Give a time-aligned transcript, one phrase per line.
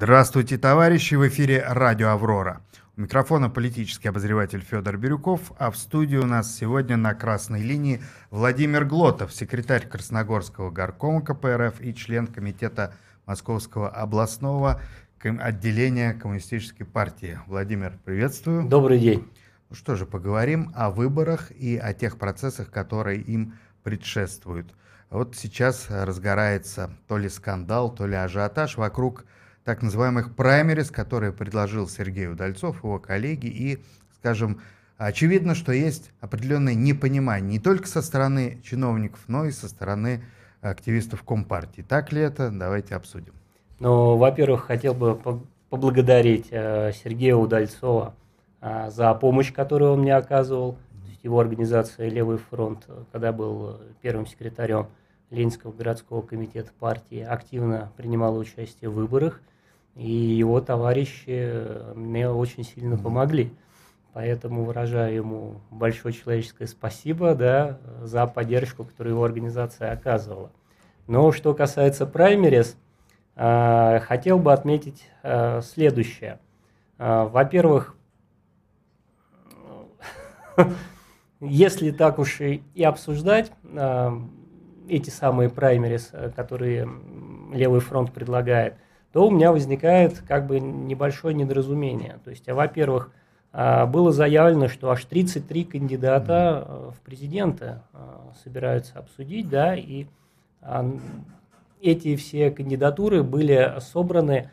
[0.00, 1.16] Здравствуйте, товарищи!
[1.16, 2.60] В эфире радио «Аврора».
[2.96, 8.00] У микрофона политический обозреватель Федор Бирюков, а в студии у нас сегодня на красной линии
[8.30, 12.94] Владимир Глотов, секретарь Красногорского горкома КПРФ и член комитета
[13.26, 14.80] Московского областного
[15.20, 17.40] отделения Коммунистической партии.
[17.48, 18.68] Владимир, приветствую.
[18.68, 19.28] Добрый день.
[19.68, 24.72] Ну что же, поговорим о выборах и о тех процессах, которые им предшествуют.
[25.10, 29.24] Вот сейчас разгорается то ли скандал, то ли ажиотаж вокруг
[29.68, 33.78] так называемых праймерис, которые предложил Сергей Удальцов, его коллеги, и,
[34.18, 34.62] скажем,
[34.96, 40.24] очевидно, что есть определенное непонимание не только со стороны чиновников, но и со стороны
[40.62, 41.84] активистов Компартии.
[41.86, 42.50] Так ли это?
[42.50, 43.34] Давайте обсудим.
[43.78, 45.20] Ну, во-первых, хотел бы
[45.68, 48.14] поблагодарить э, Сергея Удальцова
[48.62, 50.78] э, за помощь, которую он мне оказывал.
[51.22, 54.86] Его организация «Левый фронт», когда был первым секретарем
[55.28, 59.42] Ленинского городского комитета партии, активно принимала участие в выборах–
[59.98, 63.52] и его товарищи мне очень сильно помогли.
[64.12, 70.50] Поэтому выражаю ему большое человеческое спасибо да, за поддержку, которую его организация оказывала.
[71.08, 72.76] Но что касается праймерис,
[73.34, 76.38] а, хотел бы отметить а, следующее.
[76.96, 77.94] Во-первых,
[81.40, 83.52] если так уж и обсуждать
[84.88, 86.88] эти самые праймерис, которые
[87.52, 88.74] Левый фронт предлагает–
[89.12, 92.18] то у меня возникает как бы небольшое недоразумение.
[92.24, 93.10] То есть, во-первых,
[93.52, 100.06] а, было заявлено, что аж 33 кандидата а, в президенты а, собираются обсудить, да, и
[101.80, 104.50] эти все кандидатуры были собраны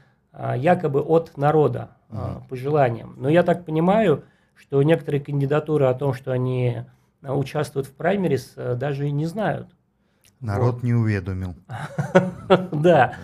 [0.55, 1.89] якобы от народа
[2.47, 3.15] по желаниям.
[3.17, 6.83] Но я так понимаю, что некоторые кандидатуры о том, что они
[7.23, 9.67] участвуют в праймерис, даже и не знают.
[10.39, 10.83] Народ вот.
[10.83, 11.55] не уведомил.
[12.71, 13.15] Да.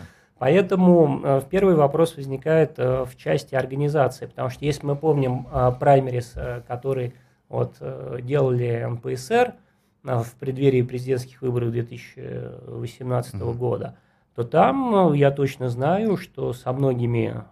[0.41, 5.71] Поэтому э, первый вопрос возникает э, в части организации, потому что если мы помним э,
[5.79, 6.33] праймерис,
[6.67, 7.13] который
[7.47, 7.75] вот,
[8.23, 9.53] делали МПСР
[10.01, 13.53] в преддверии президентских выборов 2018 mm-hmm.
[13.53, 13.97] года,
[14.33, 17.43] то там я точно знаю, что со многими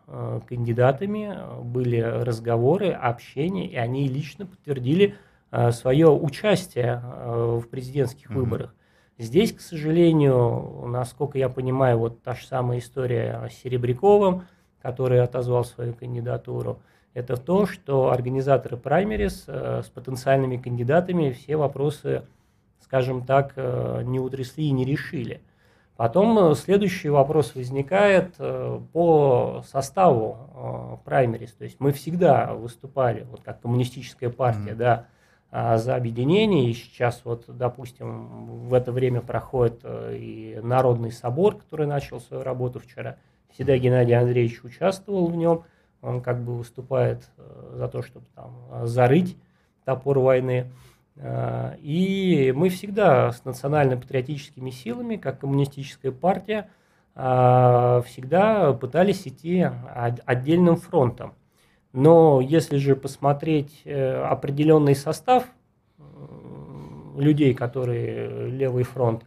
[0.47, 5.15] кандидатами были разговоры, общение, и они лично подтвердили
[5.71, 8.35] свое участие в президентских mm-hmm.
[8.35, 8.75] выборах.
[9.19, 14.45] Здесь, к сожалению, насколько я понимаю, вот та же самая история с Серебряковым,
[14.81, 16.79] который отозвал свою кандидатуру,
[17.13, 22.23] это то, что организаторы праймерис э, с потенциальными кандидатами все вопросы,
[22.81, 25.41] скажем так, э, не утрясли и не решили.
[25.97, 31.51] Потом э, следующий вопрос возникает по составу праймерис.
[31.51, 34.75] То есть мы всегда выступали, вот как коммунистическая партия, mm-hmm.
[34.75, 35.07] да,
[35.51, 36.69] за объединение.
[36.69, 42.43] И сейчас вот, допустим, в это время проходит э, и Народный собор, который начал свою
[42.43, 43.17] работу вчера.
[43.51, 45.63] Всегда Геннадий Андреевич участвовал в нем.
[46.01, 49.37] Он как бы выступает э, за то, чтобы там зарыть
[49.85, 50.71] топор войны.
[51.15, 56.69] Э, и мы всегда с национально-патриотическими силами, как коммунистическая партия,
[57.15, 59.67] всегда пытались идти
[60.25, 61.33] отдельным фронтом.
[61.91, 65.45] Но если же посмотреть э, определенный состав
[65.97, 66.03] э,
[67.17, 69.23] людей, которые левый фронт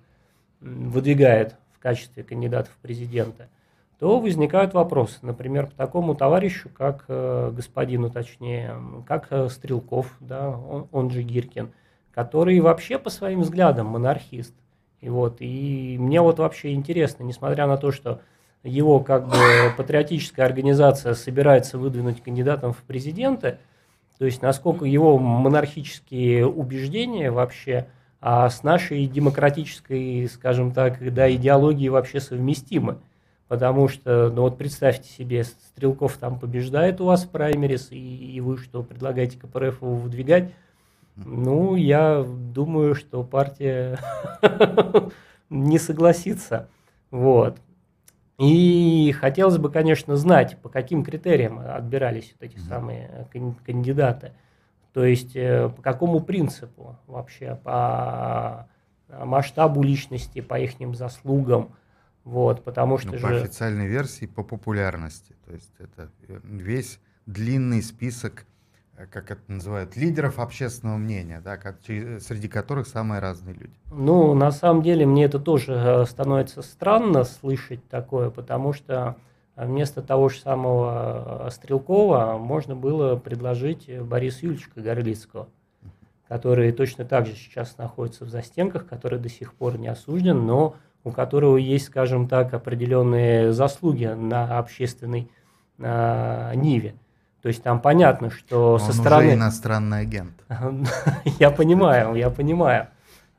[0.61, 3.49] выдвигает в качестве кандидатов в президенты,
[3.99, 5.19] то возникают вопросы.
[5.23, 11.73] Например, по такому товарищу, как э, господину, точнее, как Стрелков, да, он, он же Гиркин,
[12.13, 14.55] который вообще по своим взглядам монархист.
[15.01, 18.21] И, вот, и мне вот вообще интересно, несмотря на то, что
[18.65, 19.37] его как бы
[19.77, 23.59] патриотическая организация собирается выдвинуть кандидатом в президенты,
[24.19, 27.89] то есть насколько его монархические убеждения вообще
[28.25, 32.99] а с нашей демократической, скажем так, да, идеологией вообще совместимы.
[33.49, 38.41] Потому что, ну вот представьте себе, Стрелков там побеждает у вас в праймерис, и, и
[38.41, 40.53] вы что, предлагаете КПРФ его выдвигать?
[41.17, 43.99] Ну, я думаю, что партия
[45.51, 46.69] не согласится.
[47.11, 47.59] Вот.
[48.39, 52.69] И хотелось бы, конечно, знать, по каким критериям отбирались вот эти mm-hmm.
[52.69, 53.29] самые
[53.65, 54.33] кандидаты.
[54.93, 58.69] То есть э, по какому принципу вообще, по
[59.09, 61.75] масштабу личности, по их заслугам.
[62.25, 63.27] Вот, потому что ну, же...
[63.27, 65.35] По официальной версии, по популярности.
[65.45, 68.52] То есть это э, весь длинный список Э,
[69.11, 73.75] как это называют, лидеров общественного мнения, да, как, среди которых самые разные люди.
[73.91, 79.17] Ну, на самом деле, мне это тоже э, становится странно слышать такое, потому что
[79.57, 85.49] вместо того же самого э, Стрелкова можно было предложить Бориса Юльчика Горлицкого,
[86.29, 90.77] который точно так же сейчас находится в застенках, который до сих пор не осужден, но
[91.05, 95.31] у которого есть, скажем так, определенные заслуги на общественной
[95.79, 96.95] э, ниве.
[97.43, 99.27] То есть там понятно, что Он со стороны...
[99.27, 100.33] уже иностранный агент.
[101.41, 102.89] я понимаю, я понимаю.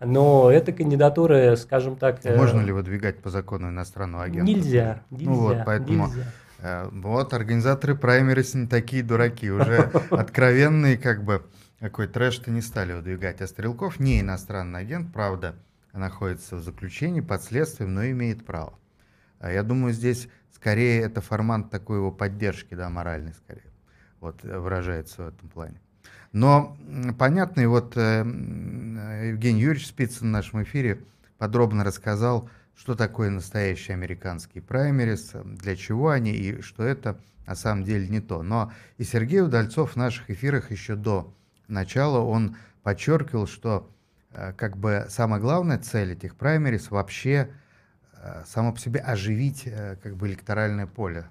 [0.02, 2.20] Но эта кандидатура, скажем так...
[2.26, 4.52] Э, Можно ли выдвигать по закону иностранного агента?
[4.52, 5.32] Нельзя, нельзя.
[5.32, 6.08] Ну вот, поэтому...
[6.08, 6.24] Нельзя.
[6.60, 11.46] Э, вот, организаторы праймерис не такие дураки, уже откровенные, как бы,
[11.80, 13.40] какой трэш-то не стали выдвигать.
[13.40, 15.56] А Стрелков не иностранный агент, правда,
[15.94, 18.74] находится в заключении под следствием, но имеет право.
[19.40, 23.73] А я думаю, здесь скорее это формат такой его поддержки, да, моральной скорее
[24.24, 25.80] вот, э, выражается в этом плане.
[26.31, 26.75] Но
[27.20, 28.20] понятно, и вот э,
[29.28, 31.02] Евгений Юрьевич Спицын в нашем эфире
[31.38, 37.84] подробно рассказал, что такое настоящие американские праймерис, для чего они и что это на самом
[37.84, 38.42] деле не то.
[38.42, 41.31] Но и Сергей Удальцов в наших эфирах еще до
[41.68, 43.92] начала, он подчеркивал, что
[44.31, 47.50] э, как бы самая главная цель этих праймерис вообще
[48.46, 49.68] само по себе оживить
[50.02, 51.26] как бы электоральное поле,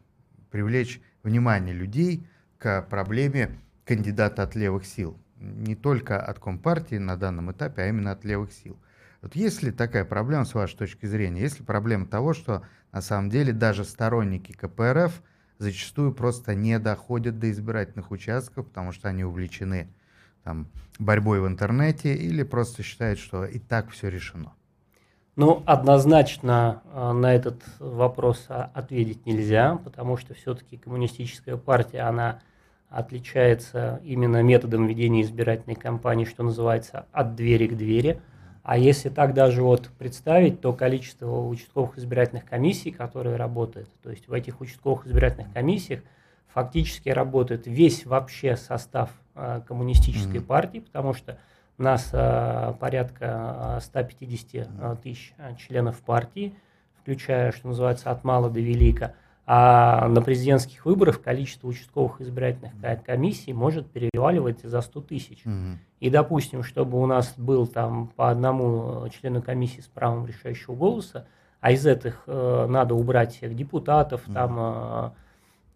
[0.51, 2.27] привлечь внимание людей
[2.63, 5.19] к проблеме кандидата от левых сил.
[5.37, 8.79] Не только от Компартии на данном этапе, а именно от левых сил.
[9.21, 11.41] Вот есть ли такая проблема с вашей точки зрения?
[11.41, 12.63] Есть ли проблема того, что
[12.93, 15.23] на самом деле даже сторонники КПРФ
[15.59, 19.89] зачастую просто не доходят до избирательных участков, потому что они увлечены
[20.45, 20.69] там,
[21.01, 24.53] борьбой в интернете или просто считают, что и так все решено?
[25.35, 32.41] Ну, однозначно э, на этот вопрос ответить нельзя, потому что все-таки коммунистическая партия, она
[32.93, 38.21] отличается именно методом ведения избирательной кампании, что называется, от двери к двери.
[38.63, 44.29] А если так даже вот представить, то количество участковых избирательных комиссий, которые работают, то есть
[44.29, 46.01] в этих участковых избирательных комиссиях
[46.53, 50.47] фактически работает весь вообще состав э, коммунистической mm-hmm.
[50.47, 51.39] партии, потому что
[51.79, 56.55] нас э, порядка 150 э, тысяч членов партии,
[57.01, 59.15] включая, что называется, от мала до велика.
[59.45, 62.73] А на президентских выборах количество участковых избирательных
[63.05, 65.45] комиссий может переваливать за 100 тысяч.
[65.45, 65.79] Угу.
[65.99, 71.27] И, допустим, чтобы у нас был там по одному члену комиссии с правом решающего голоса,
[71.61, 74.35] а из этих э, надо убрать всех депутатов, угу.
[74.35, 75.11] там э,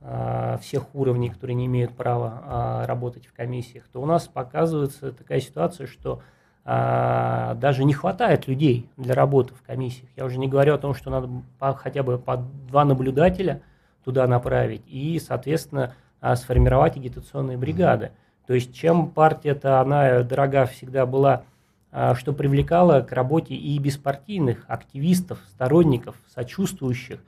[0.00, 5.10] э, всех уровней, которые не имеют права э, работать в комиссиях, то у нас показывается
[5.10, 6.22] такая ситуация, что
[6.68, 10.08] а, даже не хватает людей для работы в комиссиях.
[10.16, 11.30] Я уже не говорю о том, что надо
[11.60, 13.62] по, хотя бы по два наблюдателя
[14.04, 18.10] туда направить и, соответственно, а, сформировать агитационные бригады.
[18.48, 21.44] То есть чем партия-то, она дорога всегда была,
[21.92, 27.20] а, что привлекала к работе и беспартийных активистов, сторонников, сочувствующих.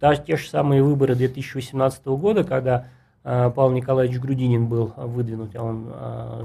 [0.00, 2.86] Даже те же самые выборы 2018 года, когда
[3.24, 5.92] Павел Николаевич Грудинин был выдвинут, он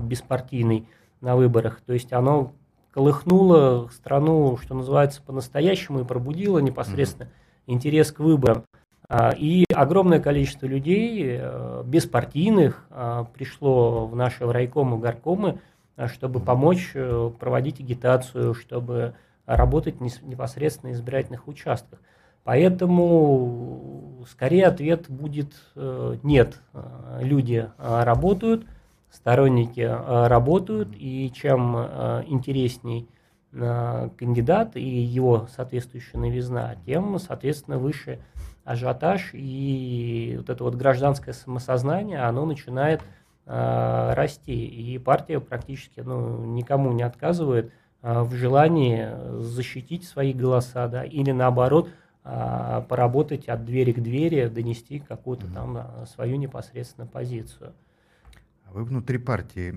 [0.07, 0.87] беспартийный,
[1.21, 1.81] на выборах.
[1.85, 2.53] То есть оно
[2.91, 7.73] колыхнуло страну, что называется, по-настоящему и пробудило непосредственно mm-hmm.
[7.73, 8.65] интерес к выборам.
[9.07, 15.59] А, и огромное количество людей, э, беспартийных, а, пришло в наши райкомы, горкомы,
[15.97, 19.15] а, чтобы помочь э, проводить агитацию, чтобы
[19.45, 21.99] работать непосредственно на избирательных участках.
[22.45, 26.61] Поэтому скорее ответ будет э, нет.
[27.19, 28.65] Люди работают,
[29.11, 33.07] сторонники э, работают, и чем э, интересней
[33.51, 38.19] э, кандидат и его соответствующая новизна, тем, соответственно, выше
[38.63, 43.01] ажиотаж и вот это вот гражданское самосознание, оно начинает
[43.43, 44.65] расти.
[44.65, 49.09] И партия практически ну, никому не отказывает в желании
[49.41, 51.89] защитить свои голоса, да, или наоборот
[52.23, 57.73] поработать от двери к двери, донести какую-то там свою непосредственно позицию.
[58.73, 59.75] Вы внутри партии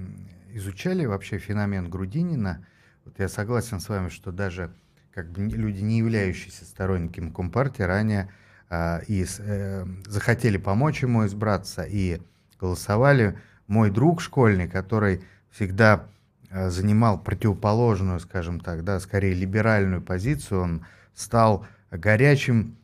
[0.53, 2.65] изучали вообще феномен Грудинина?
[3.05, 4.73] Вот я согласен с вами, что даже
[5.13, 8.31] как бы люди, не являющиеся сторонниками Компартии, ранее
[8.71, 12.21] э, и э, захотели помочь ему избраться и
[12.61, 13.37] голосовали.
[13.67, 16.07] Мой друг школьный, который всегда
[16.51, 22.77] э, занимал противоположную, скажем так, да, скорее либеральную позицию, он стал горячим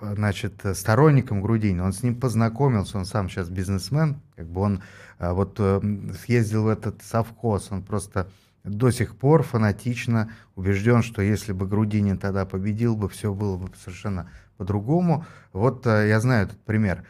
[0.00, 4.82] значит, сторонником Грудинина, он с ним познакомился, он сам сейчас бизнесмен, как бы он
[5.18, 5.80] э, вот э,
[6.22, 8.28] съездил в этот совхоз, он просто
[8.64, 13.70] до сих пор фанатично убежден, что если бы Грудинин тогда победил бы, все было бы
[13.76, 15.24] совершенно по-другому.
[15.52, 17.04] Вот я знаю этот пример.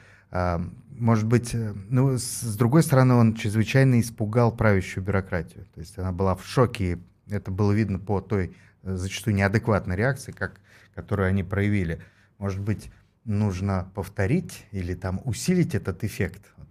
[0.91, 1.57] Может быть,
[1.89, 5.65] ну, с другой стороны, он чрезвычайно испугал правящую бюрократию.
[5.75, 6.99] То есть она была в шоке, и
[7.35, 10.61] это было видно по той зачастую неадекватной реакции, как,
[10.95, 12.01] которую они проявили.
[12.39, 12.91] Может быть,
[13.25, 16.43] нужно повторить или там усилить этот эффект?
[16.57, 16.69] Вот,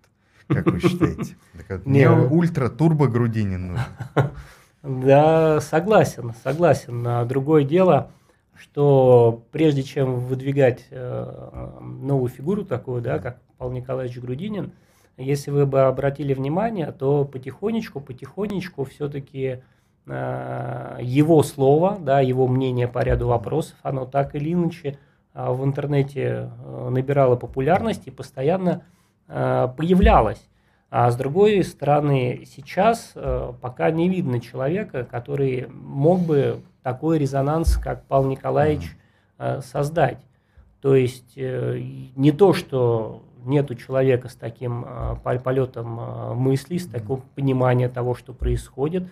[0.47, 1.35] как вы считаете?
[1.85, 3.85] Мне ультра-турбо Грудинин нужен.
[4.83, 7.27] Да, согласен, согласен.
[7.27, 8.11] Другое дело,
[8.53, 14.71] что прежде чем выдвигать э, новую фигуру такую, да, как Павел Николаевич Грудинин,
[15.17, 19.61] если вы бы обратили внимание, то потихонечку, потихонечку все-таки
[20.05, 24.99] э, его слово, да, его мнение по ряду вопросов, оно так или иначе
[25.45, 28.83] в интернете э, набирало популярность и постоянно
[29.27, 30.41] э, появлялось.
[30.89, 37.77] А с другой стороны, сейчас э, пока не видно человека, который мог бы такой резонанс,
[37.77, 38.95] как Павел Николаевич,
[39.61, 40.17] создать.
[40.81, 44.83] То есть не то, что нету человека с таким
[45.23, 49.03] полетом мыслей, с таким пониманием того, что происходит,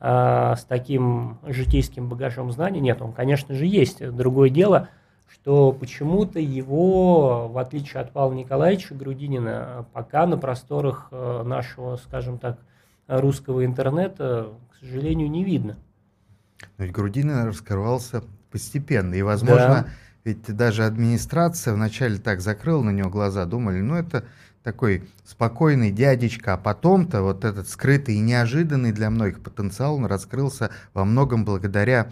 [0.00, 2.80] э, с таким житейским багажом знаний.
[2.80, 4.06] Нет, он, конечно же, есть.
[4.06, 4.88] Другое дело–
[5.42, 12.38] что почему-то его, в отличие от Павла Николаевича Грудинина, пока на просторах э, нашего, скажем
[12.38, 12.58] так,
[13.06, 15.76] русского интернета, к сожалению, не видно.
[16.76, 19.88] Но ведь Грудинин раскрывался постепенно, и, возможно, да.
[20.24, 24.24] ведь даже администрация вначале так закрыла на него глаза, думали, ну это
[24.62, 30.70] такой спокойный дядечка, а потом-то вот этот скрытый и неожиданный для многих потенциал он раскрылся
[30.92, 32.10] во многом благодаря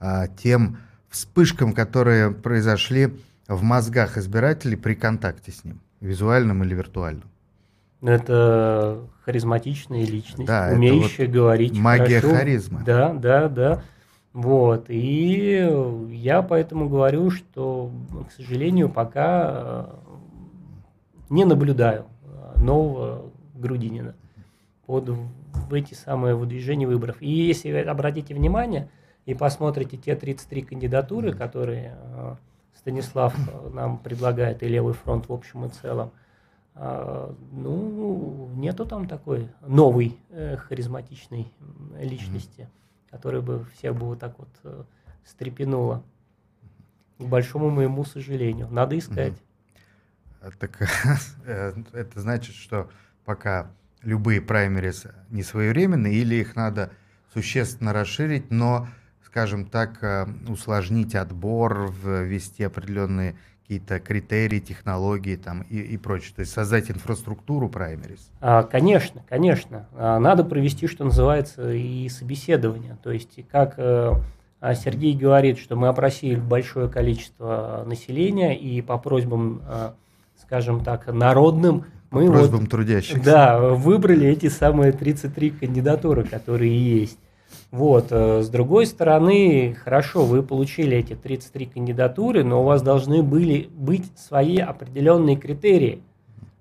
[0.00, 0.78] а, тем
[1.12, 3.14] вспышкам, которые произошли
[3.46, 7.28] в мозгах избирателей при контакте с ним, визуальном или виртуальном.
[8.00, 12.36] Это харизматичная личность, да, умеющая вот говорить магия хорошо.
[12.36, 12.82] харизмы.
[12.84, 13.82] Да, да, да.
[14.32, 14.86] Вот.
[14.88, 15.70] И
[16.10, 17.92] я поэтому говорю, что,
[18.28, 19.84] к сожалению, пока э,
[21.28, 22.06] не наблюдаю
[22.56, 24.14] нового Грудинина
[24.86, 27.16] под в эти самые выдвижения выборов.
[27.20, 28.88] И если обратите внимание,
[29.24, 32.36] и посмотрите те 33 кандидатуры, которые э,
[32.74, 36.10] Станислав э, нам предлагает, и Левый фронт в общем и целом,
[36.74, 41.52] э, ну, нету там такой новой харизматичной
[42.00, 42.68] личности,
[43.10, 44.88] которая бы всех бы вот так вот
[45.24, 46.02] стрепенула.
[47.18, 48.66] К большому моему сожалению.
[48.68, 49.34] Надо искать.
[50.58, 50.82] Так
[51.46, 52.90] это значит, что
[53.24, 53.70] пока
[54.02, 56.90] любые праймерис не своевременные, или их надо
[57.32, 58.88] существенно расширить, но
[59.32, 66.34] скажем так, э, усложнить отбор, ввести определенные какие-то критерии, технологии там и, и прочее.
[66.36, 68.30] То есть создать инфраструктуру праймерис.
[68.42, 69.88] А, конечно, конечно.
[69.94, 72.98] А, надо провести, что называется, и собеседование.
[73.02, 74.12] То есть, как э,
[74.60, 79.92] а Сергей говорит, что мы опросили большое количество населения и по просьбам, э,
[80.42, 83.24] скажем так, народным мы по просьбам вот, трудящихся.
[83.24, 87.18] Да, выбрали эти самые 33 кандидатуры, которые есть.
[87.72, 88.08] Вот.
[88.10, 93.68] Э, с другой стороны, хорошо, вы получили эти 33 кандидатуры, но у вас должны были
[93.72, 96.02] быть свои определенные критерии,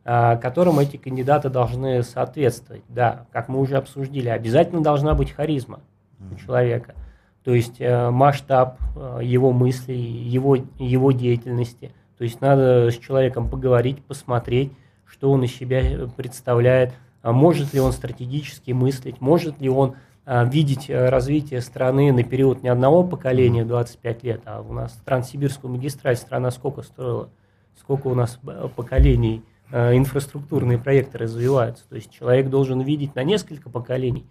[0.05, 2.83] а, которым эти кандидаты должны соответствовать.
[2.87, 5.81] Да, как мы уже обсудили, обязательно должна быть харизма
[6.31, 6.95] у человека.
[7.43, 11.91] То есть э, масштаб э, его мыслей, его, его деятельности.
[12.17, 14.71] То есть надо с человеком поговорить, посмотреть,
[15.05, 19.95] что он из себя представляет, а может ли он стратегически мыслить, может ли он
[20.45, 25.73] видеть э, развитие страны на период не одного поколения, 25 лет, а у нас Транссибирскую
[25.73, 27.29] магистраль страна сколько строила,
[27.77, 31.83] сколько у нас э, поколений э, инфраструктурные проекты развиваются.
[31.89, 34.25] То есть человек должен видеть на несколько поколений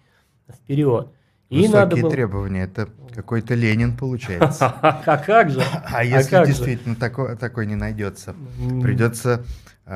[0.51, 1.09] вперед.
[1.51, 2.11] И Высокие надо было...
[2.11, 4.75] требования, это какой-то Ленин получается.
[4.81, 5.61] А как же?
[5.61, 8.35] А, а если действительно такой не найдется,
[8.81, 9.45] придется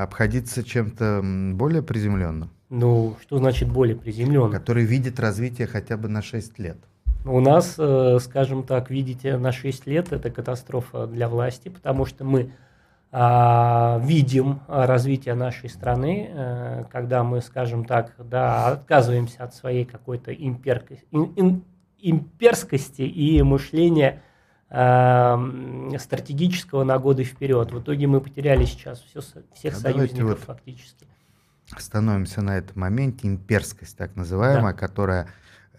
[0.02, 1.20] обходиться чем-то
[1.54, 2.50] более приземленным?
[2.68, 4.50] Ну, что значит более приземленным?
[4.50, 6.78] Который видит развитие хотя бы на 6 лет.
[7.24, 12.24] У нас, э, скажем так, видите, на 6 лет это катастрофа для власти, потому что
[12.24, 12.52] мы
[13.16, 20.34] а, видим развитие нашей страны, э, когда мы, скажем так, да, отказываемся от своей какой-то
[20.34, 21.06] имперкости,
[22.00, 24.20] имперскости и мышления
[24.75, 27.71] стратегического на годы вперед.
[27.71, 29.21] В итоге мы потеряли сейчас все,
[29.54, 31.07] всех а союзников вот фактически
[31.73, 34.78] остановимся на этом моменте, имперскость так называемая, да.
[34.78, 35.28] которая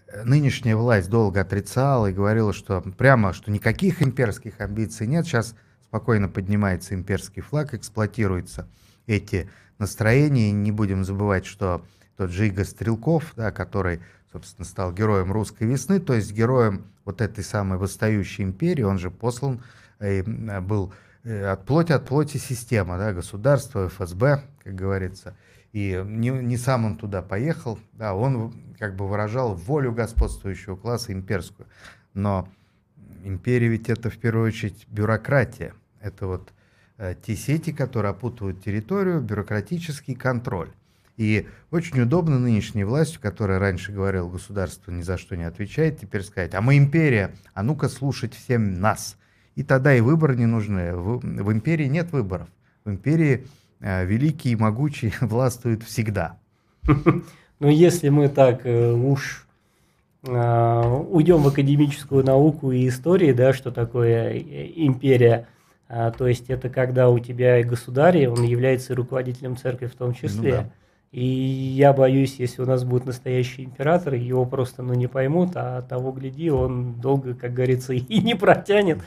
[0.06, 5.54] э, нынешняя власть долго отрицала и говорила, что прямо, что никаких имперских амбиций нет, сейчас
[5.84, 8.68] спокойно поднимается имперский флаг, эксплуатируются
[9.06, 9.48] эти
[9.78, 11.84] настроения, и не будем забывать, что
[12.16, 14.00] тот же Игорь Стрелков, да, который,
[14.36, 19.10] собственно, стал героем русской весны, то есть героем вот этой самой восстающей империи, он же
[19.10, 19.62] послан,
[19.98, 20.22] э,
[20.60, 20.92] был
[21.24, 25.34] э, от плоти от плоти система, да, государство, ФСБ, как говорится,
[25.72, 31.14] и не, не сам он туда поехал, да, он как бы выражал волю господствующего класса
[31.14, 31.66] имперскую.
[32.12, 32.46] Но
[33.24, 35.72] империя ведь это в первую очередь бюрократия.
[36.00, 36.52] Это вот
[36.98, 40.70] э, те сети, которые опутывают территорию, бюрократический контроль.
[41.16, 46.22] И очень удобно нынешней властью, которая раньше говорила, государство ни за что не отвечает, теперь
[46.22, 49.16] сказать, а мы империя, а ну-ка слушать всем нас.
[49.54, 50.94] и тогда и выборы не нужны.
[50.94, 52.48] В, в империи нет выборов.
[52.84, 53.46] В империи
[53.80, 56.38] э, великие и могучие властвуют всегда.
[57.58, 59.46] Ну, если мы так э, уж
[60.24, 65.48] э, уйдем в академическую науку и истории, да, что такое э, империя,
[65.88, 70.12] а, то есть это когда у тебя и государь, он является руководителем церкви в том
[70.12, 70.50] числе.
[70.50, 70.70] Ну, да.
[71.12, 75.82] И я боюсь, если у нас будет настоящий император, его просто ну, не поймут, а
[75.82, 78.98] того гляди, он долго, как говорится, и не протянет.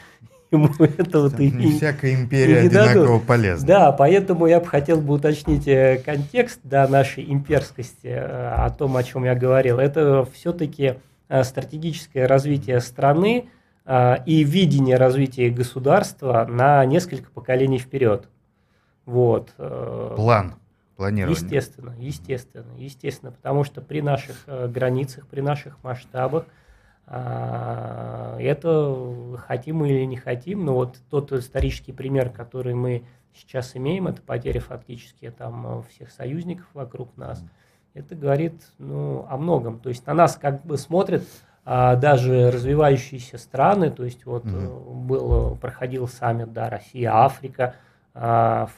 [0.51, 3.67] Ему этого ты не всякая империя одинаково полезна.
[3.67, 8.97] Да, поэтому я бы хотел бы уточнить э, контекст да, нашей имперскости, э, о том,
[8.97, 9.77] о чем я говорил.
[9.77, 10.95] Это все-таки
[11.27, 13.49] э, стратегическое развитие страны,
[14.27, 18.27] и видение развития государства на несколько поколений вперед.
[19.07, 19.51] Вот.
[20.15, 20.58] План
[20.99, 21.39] планирования.
[21.39, 26.45] Естественно, естественно, естественно, потому что при наших э, границах, при наших масштабах
[27.07, 33.77] а, это хотим мы или не хотим, но вот тот исторический пример, который мы сейчас
[33.77, 37.41] имеем, это потеря фактически там э, всех союзников вокруг нас,
[37.93, 39.79] это говорит ну, о многом.
[39.79, 41.23] То есть на нас как бы смотрят
[41.63, 44.93] а, даже развивающиеся страны, то есть вот mm-hmm.
[45.05, 47.88] был, проходил саммит, да, Россия, Африка, а,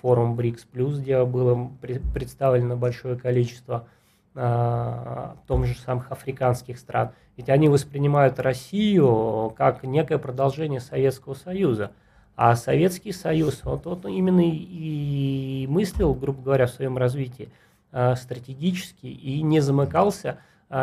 [0.01, 1.71] форум БРИКС Плюс, где было
[2.13, 3.87] представлено большое количество
[4.33, 7.11] а, том же самых африканских стран.
[7.35, 11.91] Ведь они воспринимают Россию как некое продолжение Советского Союза.
[12.37, 17.49] А Советский Союз, вот, вот именно и мыслил, грубо говоря, в своем развитии
[17.91, 20.37] а, стратегически и не замыкался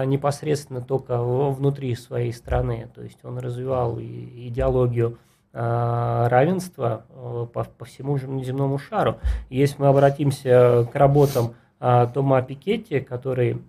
[0.04, 2.90] непосредственно только внутри своей страны.
[2.94, 5.16] То есть он развивал идеологию
[5.52, 9.18] равенства э, по, по всему земному шару.
[9.50, 13.62] Если мы обратимся к работам э, Тома Пикетти, который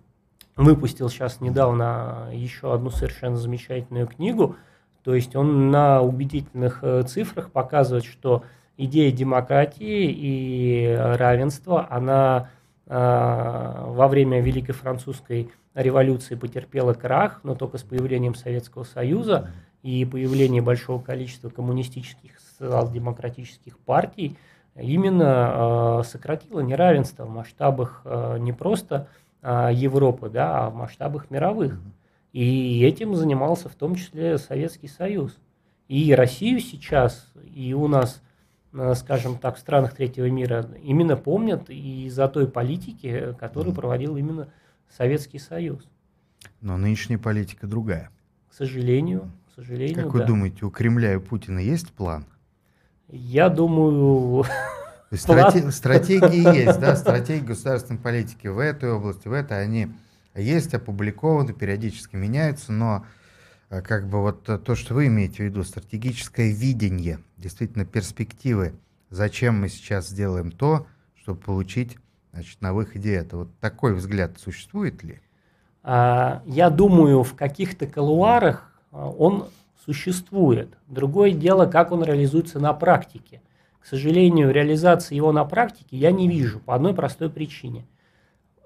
[0.56, 4.56] выпустил сейчас недавно еще одну совершенно замечательную книгу,
[5.02, 8.44] то есть он на убедительных цифрах показывает, что
[8.76, 12.50] идея демократии и равенства, она
[12.86, 19.48] во время Великой Французской революции потерпела крах, но только с появлением Советского Союза
[19.82, 24.36] и появление большого количества коммунистических социал-демократических партий
[24.76, 29.08] именно э, сократило неравенство в масштабах э, не просто
[29.42, 31.78] э, Европы, да, а в масштабах мировых.
[32.32, 35.36] И этим занимался в том числе Советский Союз.
[35.88, 38.22] И Россию сейчас, и у нас,
[38.94, 44.46] скажем так, в странах третьего мира именно помнят из-за той политики, которую проводил именно
[44.96, 45.88] Советский Союз.
[46.60, 48.10] Но нынешняя политика другая.
[48.48, 49.28] К сожалению,
[49.60, 50.04] сожалению.
[50.04, 50.26] Как вы да.
[50.26, 52.24] думаете, у Кремля и Путина есть план?
[53.08, 54.44] Я думаю...
[55.12, 55.70] Страте...
[55.72, 59.88] Стратегии есть, да, стратегии государственной политики в этой области, в этой, они
[60.36, 63.04] есть, опубликованы, периодически меняются, но
[63.70, 68.74] э, как бы вот то, что вы имеете в виду, стратегическое видение, действительно перспективы,
[69.08, 71.98] зачем мы сейчас сделаем то, чтобы получить
[72.32, 73.38] значит, на выходе это.
[73.38, 75.18] Вот такой взгляд существует ли?
[75.82, 79.46] А, я думаю, в каких-то колуарах он
[79.84, 80.76] существует.
[80.86, 83.40] Другое дело, как он реализуется на практике.
[83.80, 87.86] К сожалению, реализации его на практике я не вижу по одной простой причине.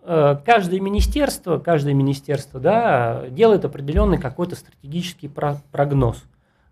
[0.03, 6.25] Э, каждое министерство, каждое министерство да, делает определенный какой-то стратегический прогноз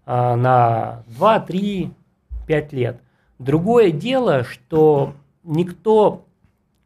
[0.05, 1.93] а, на 2, 3,
[2.47, 3.01] 5 лет.
[3.39, 6.25] Другое дело, что никто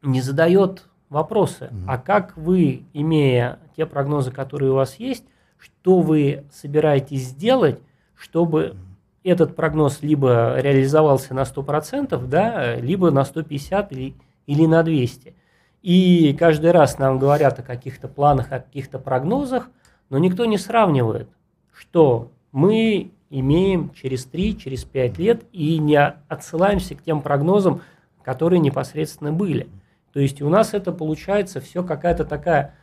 [0.02, 5.24] не задает вопросы, а как вы, имея те прогнозы, которые у вас есть,
[5.59, 7.81] что вы собираетесь сделать,
[8.14, 8.77] чтобы
[9.25, 14.14] этот прогноз либо реализовался на 100%, да, либо на 150 или,
[14.47, 15.35] или на 200.
[15.83, 19.69] И каждый раз нам говорят о каких-то планах, о каких-то прогнозах,
[20.11, 21.29] но никто не сравнивает,
[21.73, 27.83] что мы имеем через 3, через 5 лет и не отсылаемся к тем прогнозам,
[28.23, 29.69] которые непосредственно были.
[30.12, 32.75] То есть у нас это получается все какая-то такая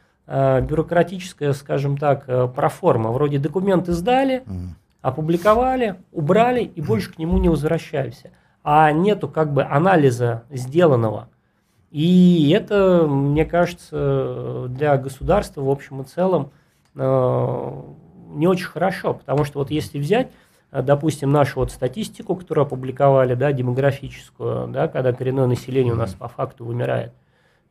[0.61, 3.11] бюрократическая, скажем так, э, проформа.
[3.11, 4.43] Вроде документы сдали,
[5.01, 8.31] опубликовали, убрали и больше к нему не возвращаемся.
[8.63, 11.27] А нету как бы анализа сделанного.
[11.91, 16.51] И это, мне кажется, для государства в общем и целом
[16.95, 17.81] э,
[18.29, 20.31] не очень хорошо, потому что вот если взять,
[20.71, 26.27] допустим, нашу вот статистику, которую опубликовали, да, демографическую, да, когда коренное население у нас по
[26.27, 27.11] факту вымирает,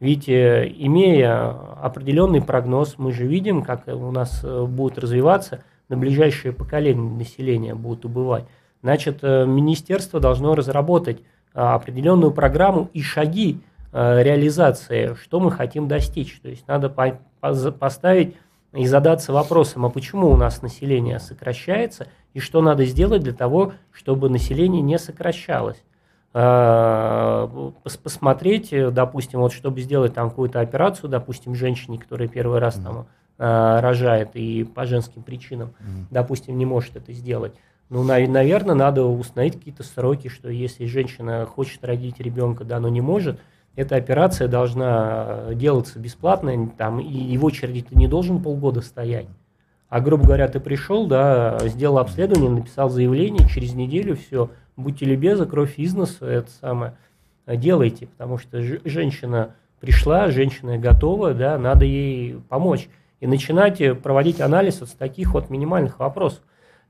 [0.00, 1.50] ведь э, имея
[1.80, 7.74] определенный прогноз, мы же видим, как у нас э, будет развиваться, на ближайшее поколение населения
[7.74, 8.44] будут убывать.
[8.82, 11.20] Значит, э, министерство должно разработать
[11.54, 13.60] определенную программу и шаги
[13.92, 16.40] реализации, что мы хотим достичь.
[16.40, 18.36] То есть надо поставить
[18.72, 23.74] и задаться вопросом, а почему у нас население сокращается и что надо сделать для того,
[23.90, 25.82] чтобы население не сокращалось.
[26.34, 33.06] А, посмотреть, допустим, вот чтобы сделать там какую-то операцию, допустим, женщине, которая первый раз там
[33.38, 35.74] а, рожает и по женским причинам,
[36.10, 37.52] допустим, не может это сделать.
[37.90, 43.02] Ну, наверное, надо установить какие-то сроки, что если женщина хочет родить ребенка, да, но не
[43.02, 43.38] может,
[43.76, 49.26] эта операция должна делаться бесплатно, там, и в очереди ты не должен полгода стоять.
[49.90, 55.46] А, грубо говоря, ты пришел, да, сделал обследование, написал заявление, через неделю все, будьте любезны,
[55.46, 56.94] кровь из носа, это самое,
[57.46, 62.88] делайте, потому что женщина пришла, женщина готова, да, надо ей помочь.
[63.20, 66.42] И начинать проводить анализ вот с таких вот минимальных вопросов.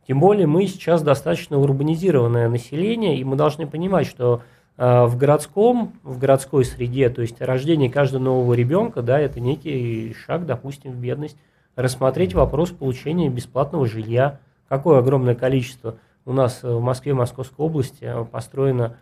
[0.06, 4.42] Тем более мы сейчас достаточно урбанизированное население, и мы должны понимать, что
[4.76, 10.14] э, в городском, в городской среде, то есть рождение каждого нового ребенка, да, это некий
[10.26, 11.36] шаг, допустим, в бедность
[11.76, 14.40] рассмотреть вопрос получения бесплатного жилья.
[14.68, 18.96] Какое огромное количество у нас в Москве, Московской области построено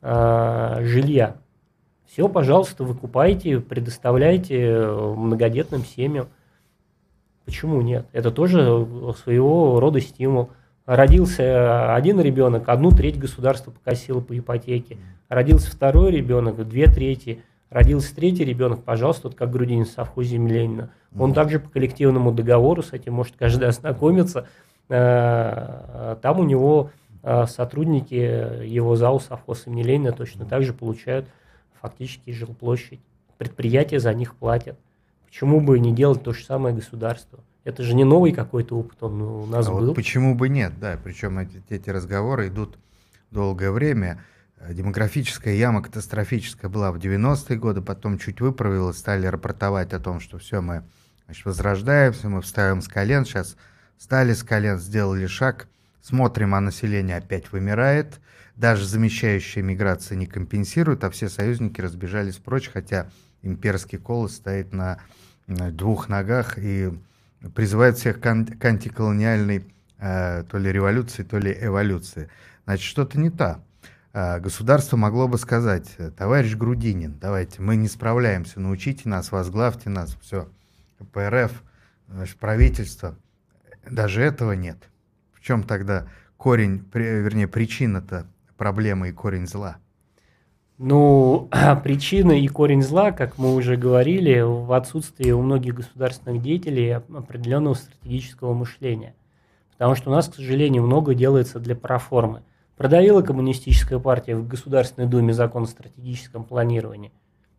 [0.00, 1.36] э, жилья.
[2.06, 6.28] Все, пожалуйста, выкупайте, предоставляйте многодетным семьям.
[7.44, 8.06] Почему нет?
[8.12, 8.86] Это тоже
[9.22, 10.50] своего рода стимул.
[10.84, 14.98] Родился один ребенок, одну треть государство покосило по ипотеке.
[15.28, 17.42] Родился второй ребенок, две трети.
[17.70, 22.82] Родился третий ребенок, пожалуйста, вот как Грудинин в совхозе Ленина– он также по коллективному договору
[22.82, 24.46] с этим может каждый ознакомиться.
[24.88, 26.90] Э, там у него
[27.22, 31.26] э, сотрудники его ЗАО совхоз имени Ленина точно так же получают
[31.80, 33.00] фактически жилплощадь.
[33.38, 34.78] Предприятия за них платят.
[35.26, 37.40] Почему бы не делать то же самое государство?
[37.64, 39.86] Это же не новый какой-то опыт, он у нас а был.
[39.86, 42.76] Вот почему бы нет, да, причем эти, эти разговоры идут
[43.30, 44.22] долгое время.
[44.68, 50.38] Демографическая яма катастрофическая была в 90-е годы, потом чуть выправилась, стали рапортовать о том, что
[50.38, 50.84] все, мы
[51.32, 53.56] Значит, возрождаемся, мы встаем с колен, сейчас
[54.02, 55.68] встали с колен, сделали шаг,
[56.00, 58.20] смотрим, а население опять вымирает,
[58.56, 63.06] даже замещающая миграция не компенсирует, а все союзники разбежались прочь, хотя
[63.42, 64.98] имперский колос стоит на
[65.46, 66.90] двух ногах и
[67.54, 72.28] призывает всех к, антиколониальной э, то ли революции, то ли эволюции.
[72.64, 73.62] Значит, что-то не то.
[74.12, 80.18] Э, государство могло бы сказать, товарищ Грудинин, давайте, мы не справляемся, научите нас, возглавьте нас,
[80.20, 80.48] все.
[80.98, 81.52] КПРФ,
[82.08, 83.16] значит, правительство,
[83.90, 84.88] даже этого нет.
[85.32, 89.78] В чем тогда корень, вернее, причина-то проблемы и корень зла?
[90.78, 91.48] Ну,
[91.84, 97.74] причина и корень зла, как мы уже говорили, в отсутствии у многих государственных деятелей определенного
[97.74, 99.14] стратегического мышления.
[99.72, 102.42] Потому что у нас, к сожалению, много делается для проформы.
[102.76, 107.12] Продавила коммунистическая партия в Государственной Думе закон о стратегическом планировании.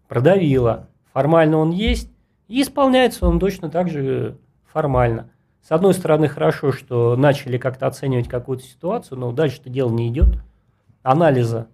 [0.08, 0.90] Продавила.
[1.14, 2.12] Формально он есть,
[2.48, 5.30] и исполняется он точно так же формально.
[5.64, 10.38] С одной стороны, хорошо, что начали как-то оценивать какую-то ситуацию, но дальше-то дело не идет.
[11.02, 11.68] Анализа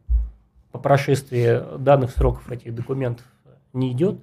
[0.72, 3.26] по прошествии данных сроков этих документов
[3.74, 4.20] не идет.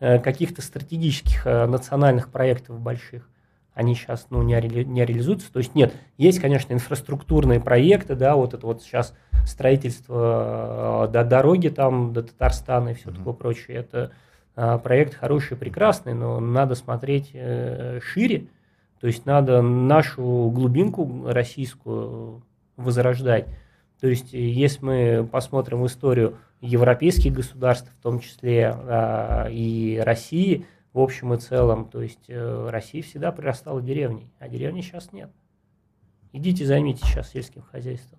[0.00, 3.28] Э, каких-то стратегических э, национальных проектов больших
[3.74, 5.52] они сейчас ну, не, ре, не реализуются.
[5.52, 9.14] То есть нет, есть, конечно, инфраструктурные проекты, да, вот это вот сейчас
[9.46, 13.16] строительство э, до дороги там, до Татарстана и все mm-hmm.
[13.16, 13.76] такое прочее.
[13.78, 14.12] Это
[14.56, 18.46] а, проект хороший, прекрасный, но надо смотреть э, шире,
[19.04, 22.42] то есть надо нашу глубинку российскую
[22.78, 23.46] возрождать.
[24.00, 30.64] То есть если мы посмотрим историю европейских государств, в том числе а, и России,
[30.94, 35.30] в общем и целом, то есть э, Россия всегда прирастала деревней, а деревни сейчас нет.
[36.32, 38.18] Идите займитесь сейчас сельским хозяйством.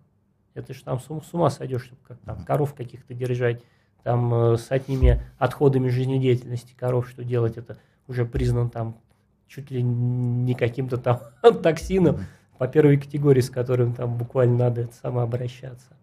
[0.53, 3.63] Это же там с ума сойдешь, как там коров каких-то держать
[4.03, 8.99] там э, с одними отходами жизнедеятельности коров, что делать, это уже признан там
[9.47, 11.19] чуть ли не каким-то там
[11.61, 12.19] токсином
[12.57, 15.95] по первой категории, с которым там буквально надо самообращаться.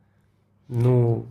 [0.68, 1.26] Ну,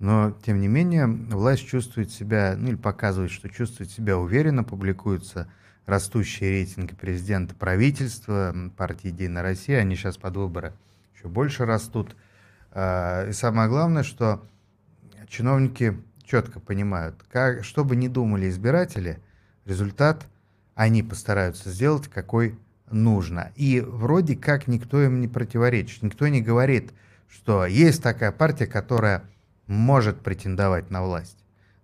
[0.00, 5.46] но, тем не менее, власть чувствует себя, ну или показывает, что чувствует себя уверенно, публикуются
[5.84, 10.72] растущие рейтинги президента правительства, партии «Единая Россия», они сейчас под выборы
[11.14, 12.16] еще больше растут.
[12.70, 14.42] А, и самое главное, что
[15.28, 19.18] чиновники четко понимают, как, что бы ни думали избиратели,
[19.66, 20.26] результат
[20.80, 22.58] они постараются сделать, какой
[22.90, 23.52] нужно.
[23.54, 26.94] И вроде как никто им не противоречит, никто не говорит,
[27.28, 29.24] что есть такая партия, которая
[29.66, 31.36] может претендовать на власть.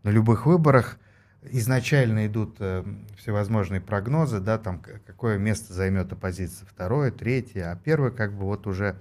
[0.02, 0.96] На любых выборах
[1.42, 2.84] изначально идут э,
[3.18, 8.66] всевозможные прогнозы, да, там какое место займет оппозиция, второе, третье, а первое как бы вот
[8.66, 8.96] уже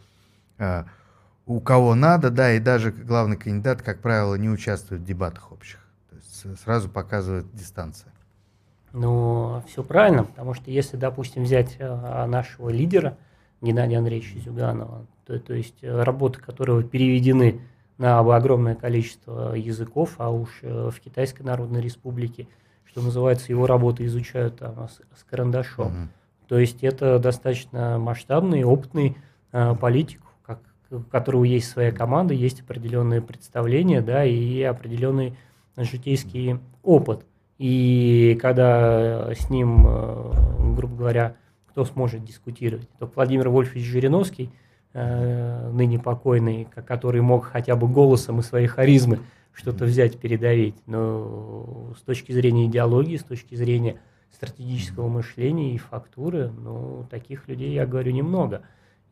[0.57, 0.83] э,
[1.45, 5.79] у кого надо, да, и даже главный кандидат, как правило, не участвует в дебатах общих.
[6.09, 8.11] То есть сразу показывает дистанция.
[8.95, 13.17] Ну, все правильно, потому что если, допустим, взять э, нашего лидера,
[13.61, 15.05] Геннадия Андреевича Зюганова.
[15.25, 17.61] То, то есть работы которого переведены
[17.97, 22.47] на огромное количество языков, а уж в Китайской Народной Республике,
[22.85, 25.87] что называется, его работы изучают там, с, с карандашом.
[25.87, 26.07] Mm-hmm.
[26.47, 29.17] То есть это достаточно масштабный, опытный
[29.51, 30.59] э, политик, как,
[30.91, 35.35] у которого есть своя команда, есть определенные представления, да, и определенный
[35.75, 37.25] житейский опыт.
[37.57, 41.35] И когда с ним, э, грубо говоря,
[41.67, 44.49] кто сможет дискутировать, то Владимир Вольфович Жириновский,
[44.93, 49.19] э, ныне покойный, который мог хотя бы голосом и своей харизмы
[49.53, 53.97] что-то взять, передавить, но с точки зрения идеологии, с точки зрения
[54.31, 58.63] стратегического мышления и фактуры, ну, таких людей, я говорю, немного.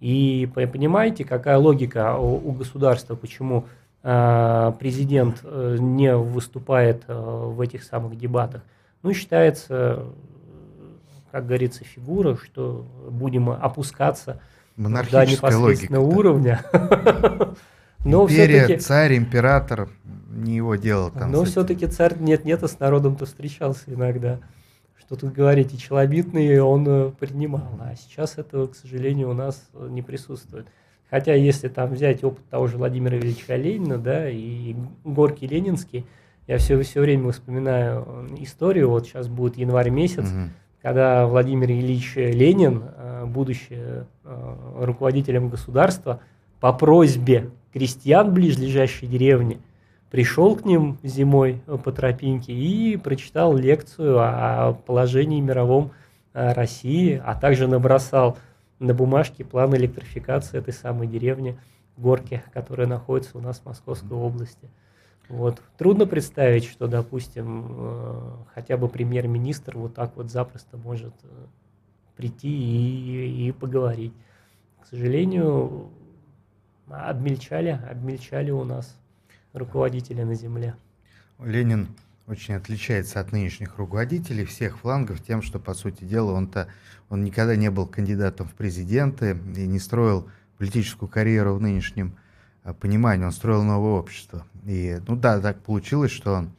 [0.01, 3.65] И понимаете, какая логика у, государства, почему
[4.79, 8.61] президент э, не выступает э, в этих самых дебатах?
[9.01, 10.05] Ну, считается,
[11.31, 14.41] как говорится, фигура, что будем опускаться
[14.77, 16.61] до непосредственно логика, уровня.
[18.05, 19.89] Но Империя, царь, император,
[20.29, 21.31] не его дело там.
[21.31, 24.39] Но все-таки царь нет-нет, а с народом-то встречался иногда
[25.05, 27.77] что тут говорить, и челобитный он э, принимал.
[27.81, 30.67] А сейчас этого, к сожалению, у нас э, не присутствует.
[31.13, 36.07] Хотя, если там взять опыт того же Владимира Ильича Ленина, да, и Горки Ленинский,
[36.47, 40.49] я все, все время вспоминаю э, историю, вот сейчас будет январь месяц, угу.
[40.81, 42.81] когда Владимир Ильич Ленин,
[43.27, 43.77] будучи
[44.23, 46.19] руководителем государства,
[46.59, 49.59] по просьбе крестьян ближайшей деревни,
[50.09, 55.91] пришел к ним зимой по тропинке и прочитал лекцию о положении мировом
[56.33, 58.39] э, России, а также набросал
[58.83, 61.57] на бумажке план электрификации этой самой деревни
[61.95, 64.69] Горки, которая находится у нас в Московской области.
[65.29, 65.61] Вот.
[65.77, 71.27] Трудно представить, что, допустим, э, хотя бы премьер-министр вот так вот запросто может э,
[72.17, 74.13] прийти и, и поговорить.
[74.81, 75.91] К сожалению,
[76.89, 78.97] обмельчали, обмельчали у нас
[79.53, 80.75] руководителя на земле.
[81.39, 81.87] Ленин
[82.27, 86.67] очень отличается от нынешних руководителей всех флангов тем, что, по сути дела, он-то
[87.09, 92.15] он никогда не был кандидатом в президенты и не строил политическую карьеру в нынешнем
[92.63, 93.25] а, понимании.
[93.25, 94.45] Он строил новое общество.
[94.65, 96.51] И, ну да, так получилось, что он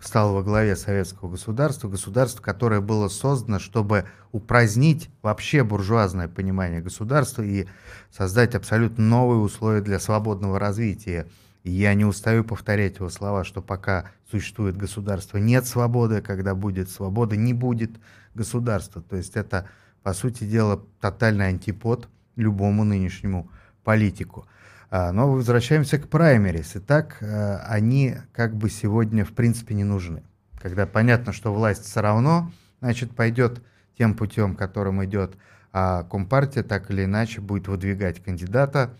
[0.00, 7.42] стал во главе советского государства, государство, которое было создано, чтобы упразднить вообще буржуазное понимание государства
[7.42, 7.66] и
[8.10, 11.26] создать абсолютно новые условия для свободного развития
[11.62, 16.90] и я не устаю повторять его слова, что пока существует государство, нет свободы, когда будет
[16.90, 17.90] свобода, не будет
[18.34, 19.02] государства.
[19.02, 19.68] То есть это,
[20.02, 23.50] по сути дела, тотальный антипод любому нынешнему
[23.84, 24.46] политику.
[24.90, 26.72] А, но возвращаемся к праймерис.
[26.74, 30.22] Итак, э, они как бы сегодня в принципе не нужны.
[30.60, 33.62] Когда понятно, что власть все равно, значит, пойдет
[33.96, 35.36] тем путем, которым идет
[35.72, 38.90] а Компартия, так или иначе будет выдвигать кандидата,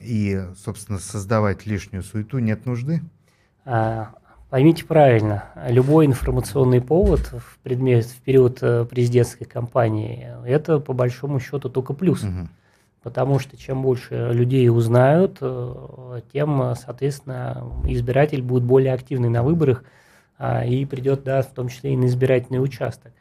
[0.00, 3.00] и, собственно, создавать лишнюю суету нет нужды?
[3.64, 4.14] А,
[4.48, 11.40] поймите правильно, любой информационный повод в, предмет, в период э, президентской кампании– это, по большому
[11.40, 12.22] счету, только плюс.
[12.24, 12.48] Угу.
[13.02, 19.84] Потому что чем больше людей узнают, э, тем, соответственно, избиратель будет более активный на выборах
[20.38, 23.12] а, и придет, да, в том числе и на избирательный участок.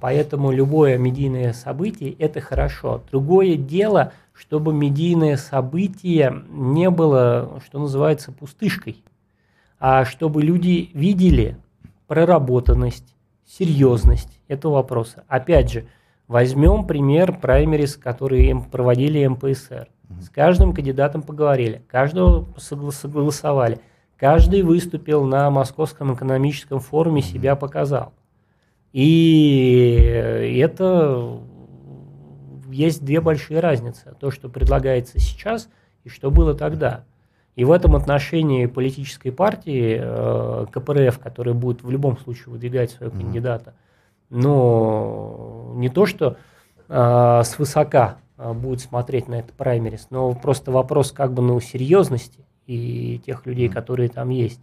[0.00, 3.02] Поэтому любое медийное событие– это хорошо.
[3.10, 9.02] Другое дело, чтобы медийное событие не было, что называется, пустышкой,
[9.78, 11.56] а чтобы люди видели
[12.06, 13.16] проработанность,
[13.46, 15.24] серьезность этого вопроса.
[15.26, 15.86] Опять же,
[16.28, 19.88] возьмем пример праймерис, которые проводили МПСР.
[20.20, 23.80] С каждым кандидатом поговорили, каждого согласовали,
[24.16, 28.12] каждый выступил на Московском экономическом форуме, себя показал.
[28.92, 30.00] И
[30.58, 31.40] это
[32.70, 34.14] есть две большие разницы.
[34.18, 35.68] То, что предлагается сейчас,
[36.04, 37.04] и что было тогда.
[37.56, 43.14] И в этом отношении политической партии э, КПРФ, которая будет в любом случае выдвигать своего
[43.14, 43.20] mm-hmm.
[43.20, 43.74] кандидата,
[44.30, 46.36] но не то, что
[46.88, 52.46] э, свысока э, будет смотреть на это праймерис, но просто вопрос как бы ну, серьезности
[52.66, 54.60] и тех людей, которые там есть.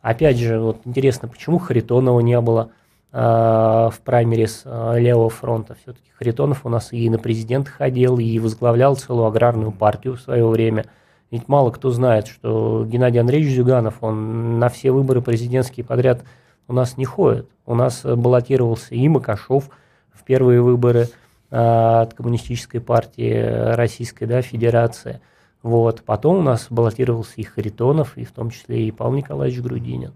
[0.00, 2.70] Опять же, вот интересно, почему Харитонова не было–
[3.10, 5.76] в праймерис э, левого фронта.
[5.82, 10.46] Все-таки Харитонов у нас и на президент ходил, и возглавлял целую аграрную партию в свое
[10.46, 10.84] время.
[11.30, 16.22] Ведь мало кто знает, что Геннадий Андреевич Зюганов, он на все выборы президентские подряд
[16.68, 17.48] у нас не ходит.
[17.64, 19.70] У нас баллотировался и Макашов
[20.12, 21.08] в первые выборы
[21.50, 25.20] э, от Коммунистической партии Российской да, Федерации.
[25.62, 26.02] Вот.
[26.02, 30.12] Потом у нас баллотировался и Харитонов, и в том числе и Павел Николаевич Грудинин.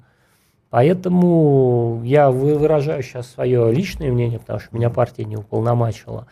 [0.72, 6.26] Поэтому я выражаю сейчас свое личное мнение, потому что меня партия не уполномачила.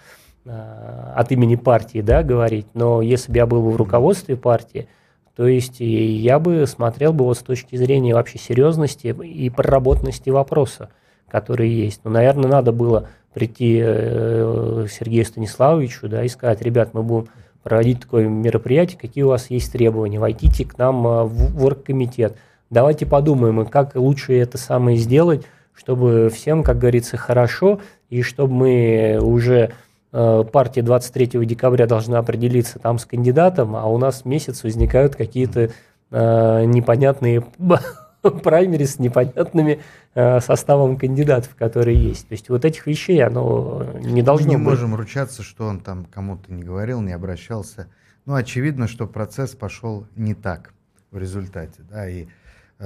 [0.47, 4.89] от имени партии, да, говорить, но если бы я был бы в руководстве партии,
[5.37, 10.89] то есть я бы смотрел бы вот с точки зрения вообще серьезности и проработанности вопроса,
[11.29, 12.01] который есть.
[12.05, 17.29] Ну, наверное, надо было прийти э, Сергею Станиславовичу да, и сказать, ребят, мы будем
[17.63, 22.39] проводить такое мероприятие, какие у вас есть требования, войдите к нам э, в оргкомитет,
[22.71, 29.19] давайте подумаем, как лучше это самое сделать, чтобы всем, как говорится, хорошо, и чтобы мы
[29.21, 29.73] уже
[30.13, 35.71] э, партия 23 декабря должна определиться там с кандидатом, а у нас месяц возникают какие-то
[36.11, 37.45] э, непонятные
[38.43, 39.81] праймери с непонятными
[40.15, 42.29] э, составом кандидатов, которые есть.
[42.29, 44.55] То есть вот этих вещей оно не должно быть.
[44.55, 44.75] Мы не быть.
[44.75, 47.89] можем ручаться, что он там кому-то не говорил, не обращался.
[48.27, 50.75] Ну, очевидно, что процесс пошел не так
[51.11, 51.83] в результате.
[51.91, 52.27] Да, и,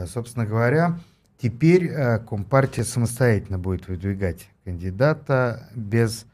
[0.06, 0.98] собственно говоря,
[1.38, 6.26] теперь э, Компартия самостоятельно будет выдвигать кандидата без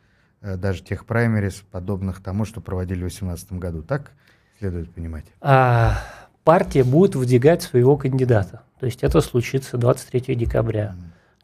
[0.42, 3.83] даже тех праймерис, подобных тому, что проводили в 2018 году.
[3.83, 4.12] Так
[4.59, 5.27] следует понимать?
[5.42, 5.99] А,
[6.44, 8.62] партия будет выдвигать своего кандидата.
[8.79, 10.94] То есть это случится 23 декабря.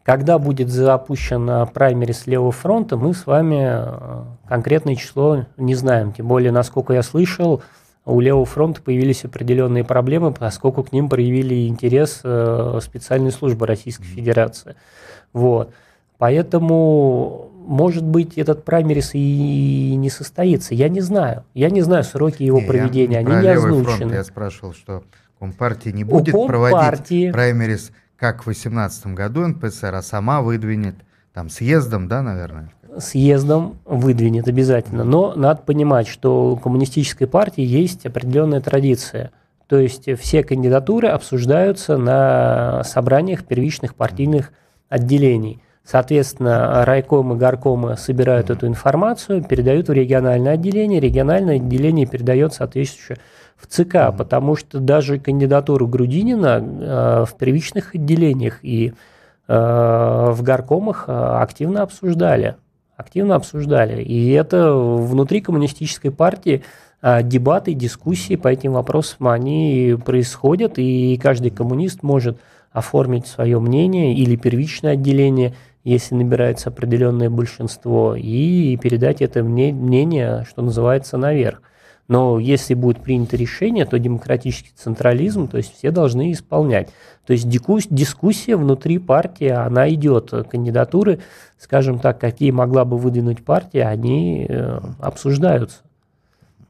[0.03, 6.13] Когда будет запущена праймерис левого фронта, мы с вами э, конкретное число не знаем.
[6.13, 7.63] Тем более, насколько я слышал,
[8.07, 14.05] у левого фронта появились определенные проблемы, поскольку к ним проявили интерес э, специальные службы Российской
[14.05, 14.77] Федерации.
[15.33, 15.75] Вот.
[16.17, 20.75] Поэтому, может быть, этот праймерис и не состоится.
[20.75, 21.45] Я не знаю.
[21.53, 23.21] Я не знаю сроки его не, проведения.
[23.21, 23.97] Я, Они не озвучены.
[23.97, 25.03] Фронт я спрашивал, что
[25.39, 30.95] Компартия не будет проводить праймерис, как в 2018 году НПСР, а сама выдвинет
[31.35, 32.73] там съездом, да, наверное?
[32.99, 35.05] Съездом выдвинет обязательно.
[35.05, 39.31] Но надо понимать, что у коммунистической партии есть определенная традиция.
[39.67, 44.53] То есть все кандидатуры обсуждаются на собраниях первичных партийных
[44.89, 45.61] отделений.
[45.85, 53.19] Соответственно, райкомы, горкомы собирают эту информацию, передают в региональное отделение, региональное отделение передает соответствующее
[53.57, 58.95] в ЦК, потому что даже кандидатуру Грудинина э, в первичных отделениях и
[59.49, 62.57] э, в горкомах э, активно обсуждали.
[62.97, 64.03] Активно обсуждали.
[64.03, 66.63] И это внутри коммунистической партии
[67.03, 72.39] э, дебаты, дискуссии по этим вопросам, они происходят, и каждый коммунист может
[72.73, 75.55] оформить свое мнение или первичное отделение,
[75.85, 81.61] если набирается определенное большинство, и передать это мнение, что называется, наверх.
[82.09, 86.91] Но если будет принято решение, то демократический централизм, то есть все должны исполнять.
[87.27, 90.33] То есть дискуссия внутри партии, она идет.
[90.49, 91.19] Кандидатуры,
[91.59, 95.79] скажем так, какие могла бы выдвинуть партия, они э, обсуждаются.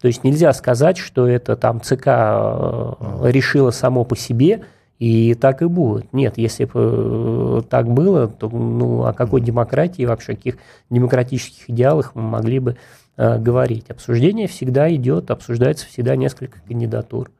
[0.01, 2.92] То есть нельзя сказать, что это там ЦК э,
[3.25, 4.64] решило само по себе,
[4.99, 6.12] и так и будет.
[6.14, 10.57] Нет, если бы э, так было, то ну, о какой демократии, вообще о каких
[10.88, 12.77] демократических идеалах мы могли бы
[13.16, 13.88] Э, говорить.
[13.90, 17.31] Обсуждение всегда идет, обсуждается всегда несколько кандидатур.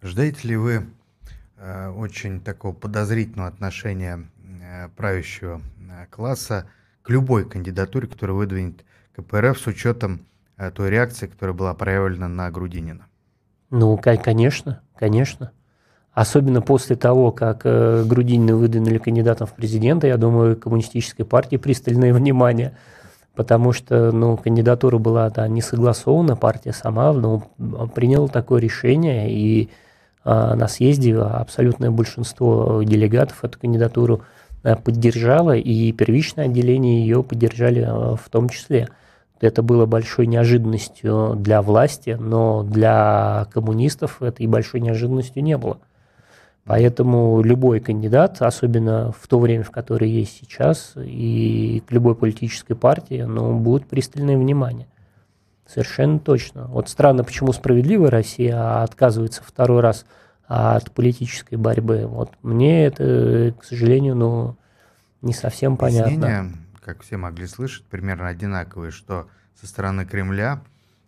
[0.00, 0.86] Ждаете ли вы
[1.56, 4.28] э, очень такого подозрительного отношения
[4.62, 6.66] э, правящего э, класса
[7.02, 8.84] к любой кандидатуре, которую выдвинет
[9.16, 10.20] КПРФ с учетом
[10.56, 13.06] э, той реакции, которая была проявлена на Грудинина?
[13.70, 15.50] Ну, конечно, конечно.
[16.12, 22.14] Особенно после того, как э, Грудинина выдвинули кандидатом в президенты, я думаю, коммунистической партии пристальное
[22.14, 22.78] внимание–
[23.34, 27.42] потому что ну, кандидатура была да, не согласована, партия сама ну,
[27.94, 29.70] приняла такое решение, и
[30.24, 34.22] а, на съезде абсолютное большинство делегатов эту кандидатуру
[34.62, 38.88] а, поддержало, и первичное отделение ее поддержали а, в том числе.
[39.40, 45.78] Это было большой неожиданностью для власти, но для коммунистов этой большой неожиданностью не было.
[46.70, 52.74] Поэтому любой кандидат, особенно в то время, в которое есть сейчас, и к любой политической
[52.74, 54.86] партии, ну, будет пристальное внимание.
[55.66, 56.68] Совершенно точно.
[56.68, 60.06] Вот странно, почему справедливая Россия отказывается второй раз
[60.46, 62.06] от политической борьбы.
[62.06, 64.56] Вот мне это, к сожалению, ну,
[65.22, 66.12] не совсем понятно.
[66.12, 66.52] Объяснения,
[66.84, 69.26] как все могли слышать, примерно одинаковые, что
[69.60, 70.62] со стороны Кремля,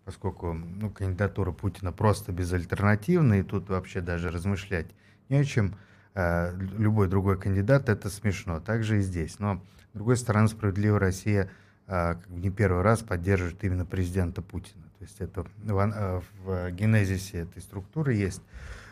[0.05, 4.89] поскольку ну, кандидатура Путина просто безальтернативная, и тут вообще даже размышлять
[5.33, 5.75] не чем.
[6.15, 8.61] Э, любой другой кандидат, это смешно.
[8.61, 9.39] Также и здесь.
[9.39, 9.63] Но,
[9.93, 11.51] с другой стороны, «Справедливая Россия»
[11.87, 14.85] э, не первый раз поддерживает именно президента Путина.
[14.99, 18.43] То есть это в, э, в генезисе этой структуры есть.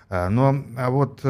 [0.08, 1.24] Но а вот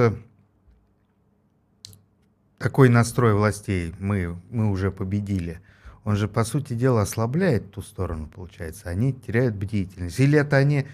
[2.57, 5.61] такой настрой властей мы, мы уже победили.
[6.05, 8.89] Он же, по сути дела, ослабляет ту сторону, получается.
[8.89, 10.19] Они теряют бдительность.
[10.19, 10.87] Или это они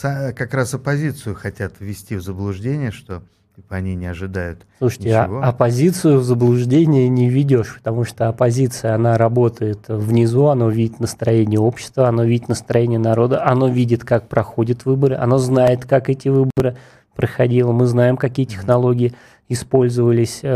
[0.00, 3.22] как раз оппозицию хотят ввести в заблуждение, что
[3.56, 5.38] Типа они не ожидают Слушайте, а ничего.
[5.38, 11.60] А, оппозицию в заблуждение не ведешь, потому что оппозиция, она работает внизу, она видит настроение
[11.60, 16.76] общества, она видит настроение народа, она видит, как проходят выборы, она знает, как эти выборы
[17.14, 19.14] проходило, мы знаем, какие технологии
[19.48, 20.48] использовались э,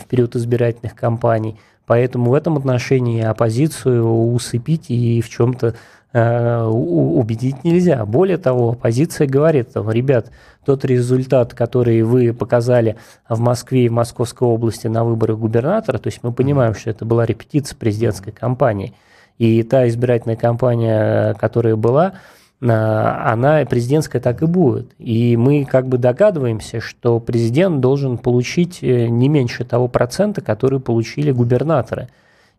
[0.00, 1.60] в период избирательных кампаний.
[1.86, 5.74] Поэтому в этом отношении оппозицию усыпить и в чем-то
[6.14, 8.04] убедить нельзя.
[8.04, 10.30] Более того, оппозиция говорит, ребят,
[10.64, 12.96] тот результат, который вы показали
[13.28, 17.04] в Москве и в Московской области на выборах губернатора, то есть мы понимаем, что это
[17.04, 18.94] была репетиция президентской кампании,
[19.38, 22.14] и та избирательная кампания, которая была,
[22.60, 24.92] она президентская так и будет.
[24.98, 30.78] И мы как бы догадываемся, что президент должен получить э, не меньше того процента, который
[30.78, 32.08] получили губернаторы.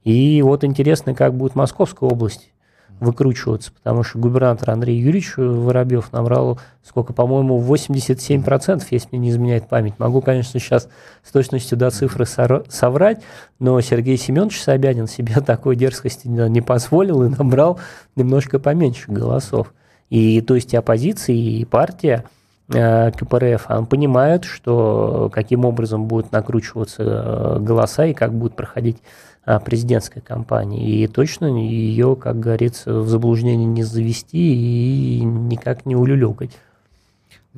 [0.04, 2.51] И вот интересно, как будет Московская область
[2.99, 9.67] выкручиваться, потому что губернатор Андрей Юрьевич Воробьев набрал, сколько, по-моему, 87%, если мне не изменяет
[9.67, 9.95] память.
[9.99, 10.87] Могу, конечно, сейчас
[11.23, 13.21] с точностью до цифры соврать,
[13.59, 17.79] но Сергей Семенович Собянин себе такой дерзкости не позволил и набрал
[18.15, 19.73] немножко поменьше голосов.
[20.09, 22.25] И то есть и оппозиция, и партия
[22.71, 28.97] э, КПРФ понимают, что каким образом будут накручиваться э, голоса и как будет проходить
[29.45, 31.03] э, президентская кампания.
[31.03, 36.57] И точно ее, как говорится, в заблуждение не завести и никак не улюлюкать.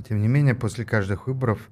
[0.08, 1.70] Тем не менее, после каждых выборов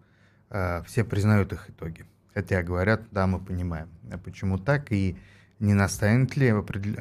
[0.49, 2.05] э, все признают их итоги.
[2.33, 5.17] Хотя говорят, да, мы понимаем, а почему так, и
[5.59, 6.53] не настанет ли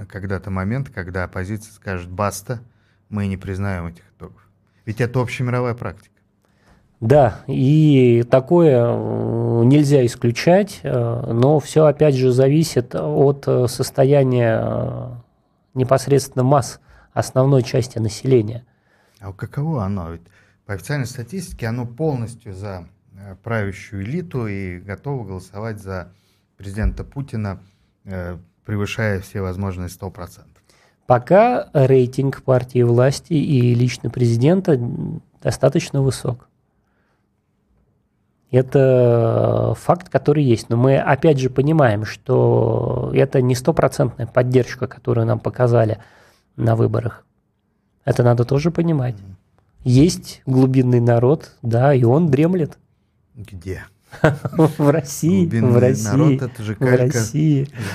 [0.09, 2.61] когда-то момент, когда оппозиция скажет «баста»,
[3.09, 4.47] мы не признаем этих итогов.
[4.85, 6.12] Ведь это общемировая практика.
[7.03, 15.21] Да, и такое э, нельзя исключать, э, но все опять же зависит от э, состояния
[15.75, 16.79] непосредственно масс
[17.13, 18.65] основной части населения.
[19.19, 20.13] А каково оно?
[20.13, 20.23] Ведь
[20.65, 22.87] по официальной статистике оно полностью за
[23.43, 26.13] правящую элиту и готово голосовать за
[26.57, 27.61] президента Путина,
[28.65, 30.45] превышая все возможные 100%.
[31.09, 34.79] Пока рейтинг партии власти и лично президента
[35.43, 36.49] достаточно высок.
[38.53, 40.69] Это факт, который есть.
[40.69, 45.99] Но мы опять же понимаем, что это не стопроцентная поддержка, которую нам показали
[46.57, 47.25] на выборах.
[48.05, 49.17] Это надо тоже понимать.
[49.85, 52.79] Есть глубинный народ, да, и он дремлет.
[53.35, 53.85] Где?
[54.53, 55.41] В России.
[55.41, 56.09] Глубинный в России.
[56.09, 57.19] народ это же калька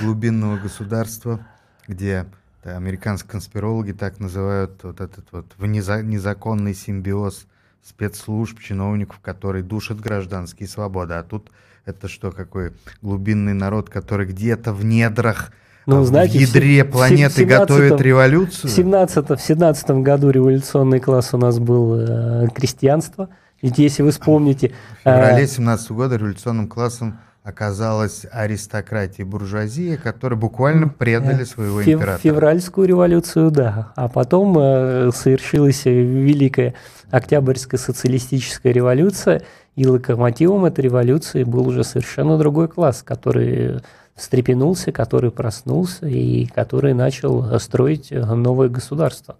[0.02, 1.46] глубинного государства,
[1.86, 2.26] где
[2.64, 7.46] американские конспирологи так называют вот этот вот незаконный симбиоз
[7.82, 11.14] спецслужб, чиновников, который душит гражданские свободы.
[11.14, 11.50] А тут
[11.84, 12.72] это что, какой
[13.02, 15.52] глубинный народ, который где-то в недрах,
[15.86, 18.70] ну, в знаете, ядре планеты готовит революцию?
[18.70, 23.30] В 17, в 17 году революционный класс у нас был э, крестьянство.
[23.62, 24.74] Ведь если вы вспомните...
[25.00, 27.18] В феврале 17 э, года революционным классом
[27.48, 32.18] оказалась аристократия и буржуазия, которые буквально предали своего Фев, императора.
[32.18, 33.92] Февральскую революцию, да.
[33.96, 36.74] А потом э, совершилась Великая
[37.10, 39.42] Октябрьская социалистическая революция,
[39.76, 43.80] и локомотивом этой революции был уже совершенно другой класс, который
[44.14, 49.38] встрепенулся, который проснулся и который начал строить новое государство.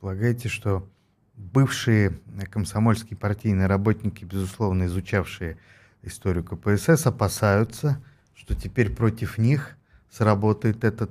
[0.00, 0.86] Полагаете, что
[1.34, 2.12] бывшие
[2.48, 5.56] комсомольские партийные работники, безусловно, изучавшие
[6.02, 8.02] историю КПСС, опасаются,
[8.34, 9.76] что теперь против них
[10.10, 11.10] сработает этот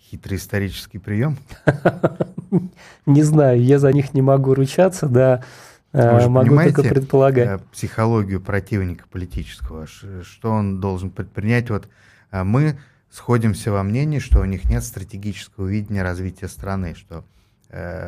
[0.00, 1.36] хитрый исторический прием?
[3.06, 5.44] Не знаю, я за них не могу ручаться, да,
[5.92, 7.60] э, могу только предполагать.
[7.60, 11.70] Э, психологию противника политического, что он должен предпринять?
[11.70, 11.88] Вот
[12.32, 12.78] э, мы
[13.08, 17.24] сходимся во мнении, что у них нет стратегического видения развития страны, что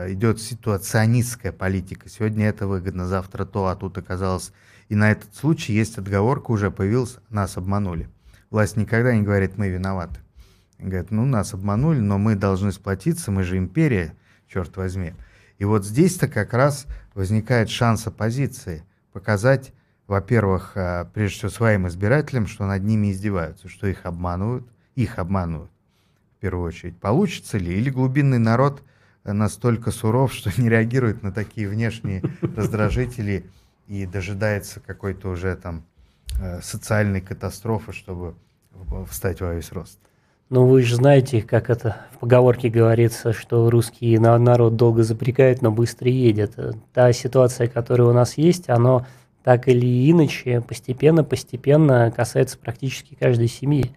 [0.08, 2.08] идет ситуационистская политика.
[2.08, 4.52] Сегодня это выгодно, завтра то, а тут оказалось
[4.92, 8.10] и на этот случай есть отговорка, уже появилась, нас обманули.
[8.50, 10.20] Власть никогда не говорит, мы виноваты.
[10.78, 14.14] Говорит, ну нас обманули, но мы должны сплотиться, мы же империя,
[14.48, 15.14] черт возьми.
[15.56, 18.84] И вот здесь-то как раз возникает шанс оппозиции
[19.14, 19.72] показать,
[20.08, 25.70] во-первых, а, прежде всего своим избирателям, что над ними издеваются, что их обманывают, их обманывают
[26.36, 26.98] в первую очередь.
[26.98, 27.78] Получится ли?
[27.78, 28.82] Или глубинный народ
[29.24, 33.46] настолько суров, что не реагирует на такие внешние раздражители
[33.88, 35.84] и дожидается какой-то уже там
[36.40, 38.34] э, социальной катастрофы, чтобы
[39.08, 39.98] встать во весь рост.
[40.50, 45.70] Ну, вы же знаете, как это в поговорке говорится, что русский народ долго запрягает, но
[45.70, 46.58] быстро едет.
[46.92, 49.06] Та ситуация, которая у нас есть, она
[49.44, 53.92] так или иначе постепенно-постепенно касается практически каждой семьи.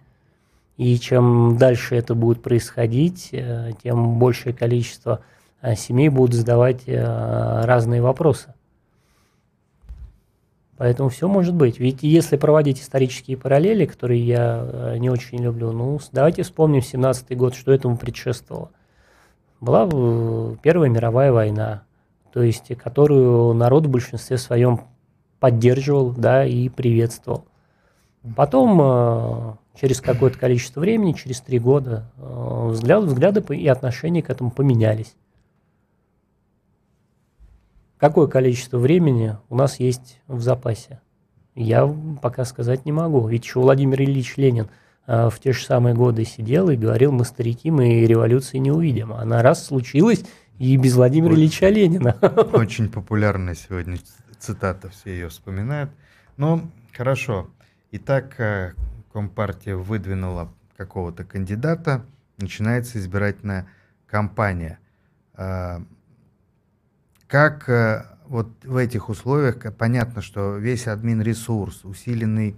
[0.78, 5.20] И чем дальше это будет происходить, э, тем большее количество
[5.60, 8.54] э, семей будут задавать разные вопросы.
[10.76, 11.78] Поэтому все может быть.
[11.78, 17.36] Ведь если проводить исторические параллели, которые я э, не очень люблю, ну, давайте вспомним 17
[17.36, 18.70] год, что этому предшествовало.
[19.60, 21.84] Была э, Первая мировая война,
[22.32, 24.82] то есть которую народ в большинстве своем
[25.40, 27.46] поддерживал да, и приветствовал.
[28.36, 34.50] Потом, э, через какое-то количество времени, через три года, взгляд, взгляды и отношения к этому
[34.50, 35.14] поменялись.
[37.98, 41.00] Какое количество времени у нас есть в запасе?
[41.54, 41.86] Я
[42.20, 43.26] пока сказать не могу.
[43.26, 44.68] Ведь еще Владимир Ильич Ленин
[45.06, 49.12] а, в те же самые годы сидел и говорил, мы старики, мы революции не увидим.
[49.12, 50.24] Она раз случилась
[50.58, 52.16] и без Владимира очень, Ильича Ленина.
[52.52, 53.98] Очень популярная сегодня
[54.38, 55.90] цитата, все ее вспоминают.
[56.36, 57.50] Ну, хорошо.
[57.92, 58.72] Итак, э,
[59.12, 62.04] Компартия выдвинула какого-то кандидата,
[62.36, 63.66] начинается избирательная
[64.06, 64.78] кампания.
[67.28, 72.56] Как э, вот в этих условиях, понятно, что весь админ-ресурс, усиленный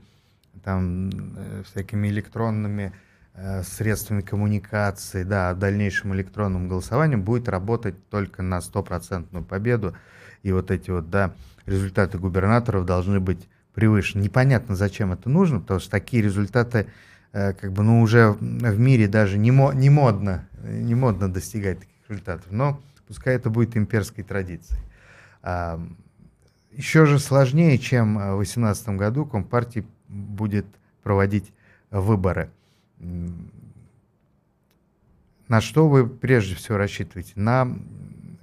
[0.62, 2.92] там э, всякими электронными
[3.32, 9.96] э, средствами коммуникации, да, дальнейшим электронным голосованием будет работать только на стопроцентную победу.
[10.42, 11.32] И вот эти вот, да,
[11.64, 14.22] результаты губернаторов должны быть превышены.
[14.22, 16.88] Непонятно, зачем это нужно, потому что такие результаты,
[17.32, 21.94] как бы, ну, уже в мире даже не, мо не модно, не модно достигать таких
[22.08, 22.46] результатов.
[22.50, 24.80] Но Пускай это будет имперской традицией.
[26.70, 30.66] Еще же сложнее, чем в 2018 году Компартия будет
[31.02, 31.52] проводить
[31.90, 32.50] выборы.
[35.48, 37.32] На что вы прежде всего рассчитываете?
[37.36, 37.66] На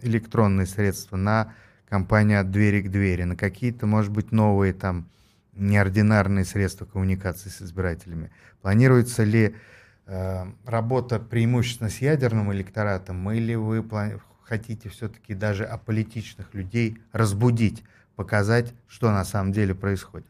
[0.02, 1.54] электронные средства, на
[1.88, 5.08] компанию от двери к двери, на какие-то, может быть, новые там
[5.54, 8.32] неординарные средства коммуникации с избирателями?
[8.62, 9.56] Планируется ли
[10.08, 13.84] э, работа преимущественно с ядерным электоратом, или вы
[14.48, 17.84] хотите все-таки даже аполитичных людей разбудить,
[18.16, 20.28] показать, что на самом деле происходит?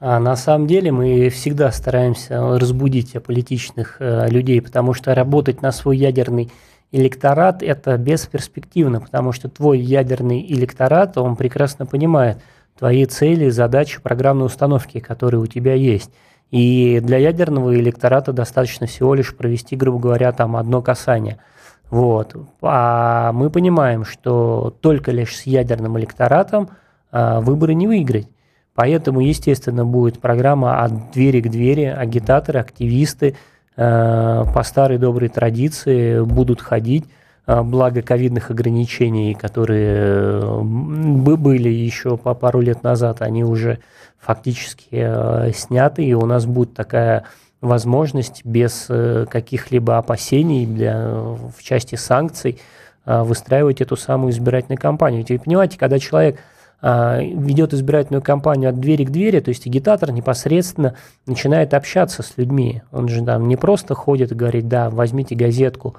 [0.00, 5.72] А на самом деле мы всегда стараемся разбудить аполитичных э, людей, потому что работать на
[5.72, 6.50] свой ядерный
[6.90, 12.38] электорат– это бесперспективно, потому что твой ядерный электорат, он прекрасно понимает
[12.78, 16.10] твои цели, задачи, программные установки, которые у тебя есть.
[16.50, 21.38] И для ядерного электората достаточно всего лишь провести, грубо говоря, там одно касание–
[21.90, 22.34] вот.
[22.62, 26.70] А мы понимаем, что только лишь с ядерным электоратом
[27.10, 28.28] а, выборы не выиграть.
[28.74, 33.36] Поэтому, естественно, будет программа от двери к двери, агитаторы, активисты
[33.76, 37.04] а, по старой доброй традиции будут ходить,
[37.46, 43.78] а, благо ковидных ограничений, которые были еще по пару лет назад, они уже
[44.18, 47.24] фактически сняты, и у нас будет такая
[47.64, 52.60] возможность без э, каких-либо опасений для, в части санкций
[53.06, 55.20] э, выстраивать эту самую избирательную кампанию.
[55.20, 56.38] Ведь вы понимаете, когда человек
[56.82, 60.94] э, ведет избирательную кампанию от двери к двери, то есть агитатор непосредственно
[61.26, 62.82] начинает общаться с людьми.
[62.92, 65.96] Он же там не просто ходит и говорит, да, возьмите газетку,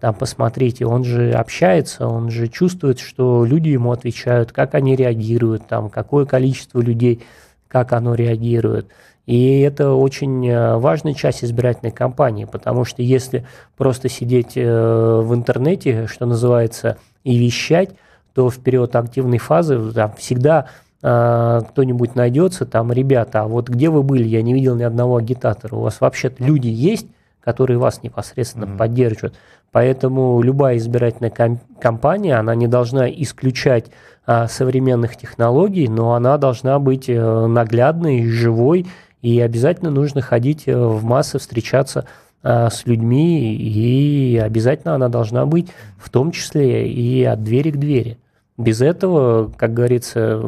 [0.00, 5.66] там посмотрите, он же общается, он же чувствует, что люди ему отвечают, как они реагируют,
[5.66, 7.22] там, какое количество людей,
[7.68, 8.88] как оно реагирует.
[9.26, 13.46] И это очень э, важная часть избирательной кампании, потому что если
[13.76, 17.90] просто сидеть э, в интернете, что называется, и вещать,
[18.34, 20.66] то в период активной фазы там, всегда
[21.02, 25.16] э, кто-нибудь найдется, там, ребята, а вот где вы были, я не видел ни одного
[25.16, 27.06] агитатора, у вас вообще люди есть,
[27.40, 28.76] которые вас непосредственно mm-hmm.
[28.76, 29.34] поддерживают.
[29.72, 31.32] Поэтому любая избирательная
[31.80, 33.86] кампания, она не должна исключать
[34.24, 38.86] а, современных технологий, но она должна быть наглядной, живой
[39.24, 42.06] и обязательно нужно ходить э, в массы, встречаться
[42.42, 47.78] э, с людьми, и обязательно она должна быть в том числе и от двери к
[47.78, 48.18] двери.
[48.58, 50.42] Без этого, как говорится,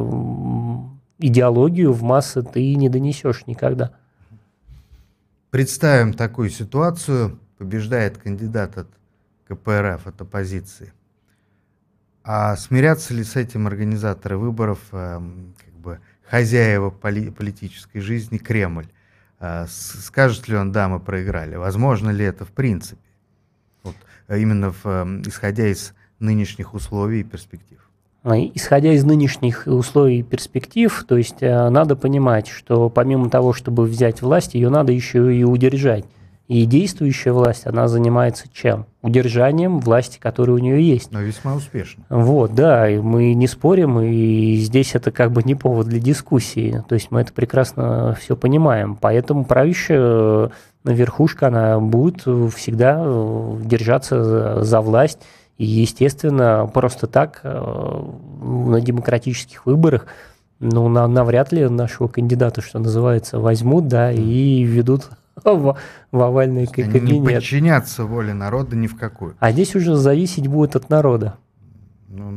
[1.19, 3.93] идеологию в массы ты не донесешь никогда.
[5.49, 7.39] Представим такую ситуацию.
[7.57, 8.89] Побеждает кандидат от
[9.49, 10.93] КПРФ, от оппозиции.
[12.23, 15.55] А смирятся ли с этим организаторы выборов, эм,
[16.29, 18.87] хозяева поли политической жизни Кремль.
[19.39, 21.57] А, скажет ли он, да, мы проиграли?
[21.57, 23.01] Возможно ли это в принципе?
[23.83, 23.97] Вот,
[24.29, 27.79] а именно в, эм, исходя из нынешних условий и перспектив.
[28.23, 33.53] А, исходя из нынешних условий и перспектив, то есть э, надо понимать, что помимо того,
[33.53, 36.05] чтобы взять власть, ее надо еще и удержать.
[36.49, 38.87] И действующая власть, она занимается чем?
[39.03, 41.11] Удержанием власти, которая у нее есть.
[41.11, 42.05] Но весьма успешно.
[42.09, 46.85] Вот, да, и мы не спорим, и здесь это как бы не повод для дискуссии.
[46.89, 48.97] То есть мы это прекрасно все понимаем.
[49.01, 50.49] Поэтому правящая э,
[50.85, 52.21] верхушка, она будет
[52.55, 55.19] всегда э, держаться за, за власть.
[55.59, 58.03] И, естественно, просто так э,
[58.43, 60.07] на демократических выборах
[60.61, 65.11] ну, на, навряд ли нашего кандидата, что называется, возьмут, да, и ведут
[65.45, 65.79] в,
[66.13, 67.03] в овальный кабинет.
[67.03, 69.37] Они не подчиняться воле народа ни в какую.
[69.39, 71.37] А здесь уже зависеть будет от народа.
[72.09, 72.35] Ну,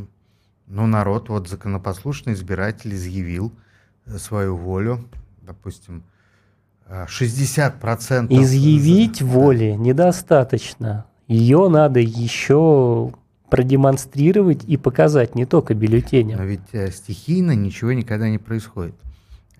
[0.67, 3.53] ну народ, вот законопослушный избиратель изъявил
[4.05, 5.05] э, свою волю,
[5.41, 6.03] допустим,
[6.89, 8.27] 60%.
[8.29, 11.05] Э, Изъявить воли недостаточно.
[11.27, 13.13] Ее надо еще
[13.49, 16.37] продемонстрировать и показать не только бюллетеням.
[16.39, 18.95] Но ведь э, стихийно ничего никогда не происходит.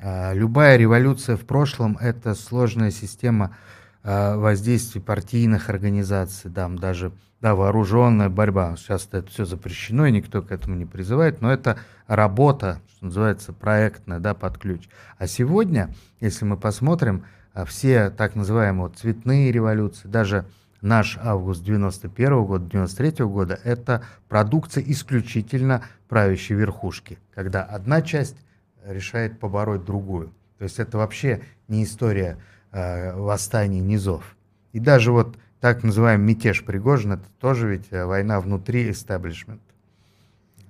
[0.02, 3.56] А, любая революция в прошлом– это сложная система
[4.04, 8.76] а, воздействий партийных организаций, там даже да, вооруженная борьба.
[8.78, 11.78] Сейчас это все запрещено, и никто к этому не призывает, но это
[12.08, 14.88] работа, что называется, проектная, да, под ключ.
[15.18, 20.46] А сегодня, если мы посмотрим, а, все так называемые вот цветные революции, даже
[20.82, 28.02] наш август 91 -го года, 93 -го года, это продукция исключительно правящей верхушки, когда одна
[28.02, 28.38] часть
[28.86, 30.32] решает побороть другую.
[30.58, 32.38] То есть это вообще не история
[32.72, 34.36] э, восстаний низов.
[34.74, 39.64] И даже вот так называемый мятеж Пригожин, это тоже ведь э, война внутри истеблишмента.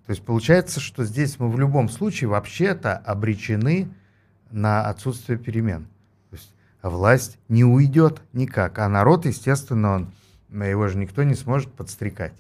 [0.05, 3.89] То есть получается, что здесь мы в любом случае вообще-то обречены
[4.49, 5.86] на отсутствие перемен.
[6.32, 6.51] То есть
[6.82, 10.12] власть не уйдет никак, а народ, естественно, он,
[10.49, 12.34] его же никто не сможет подстрекать.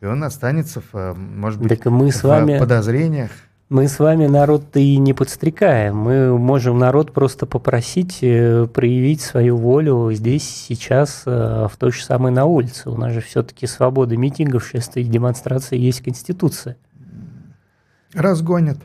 [0.00, 2.58] И он останется, в, э, может быть, так мы с вами...
[2.58, 3.32] подозрениях.
[3.68, 5.96] Мы с вами народ-то и не подстрекаем.
[5.96, 12.04] Мы можем народ просто попросить э, проявить свою волю здесь, сейчас, э, в той же
[12.04, 12.88] самой на улице.
[12.90, 16.76] У нас же все-таки свобода митингов, шествий, демонстрации есть Конституция.
[18.14, 18.78] Разгонят.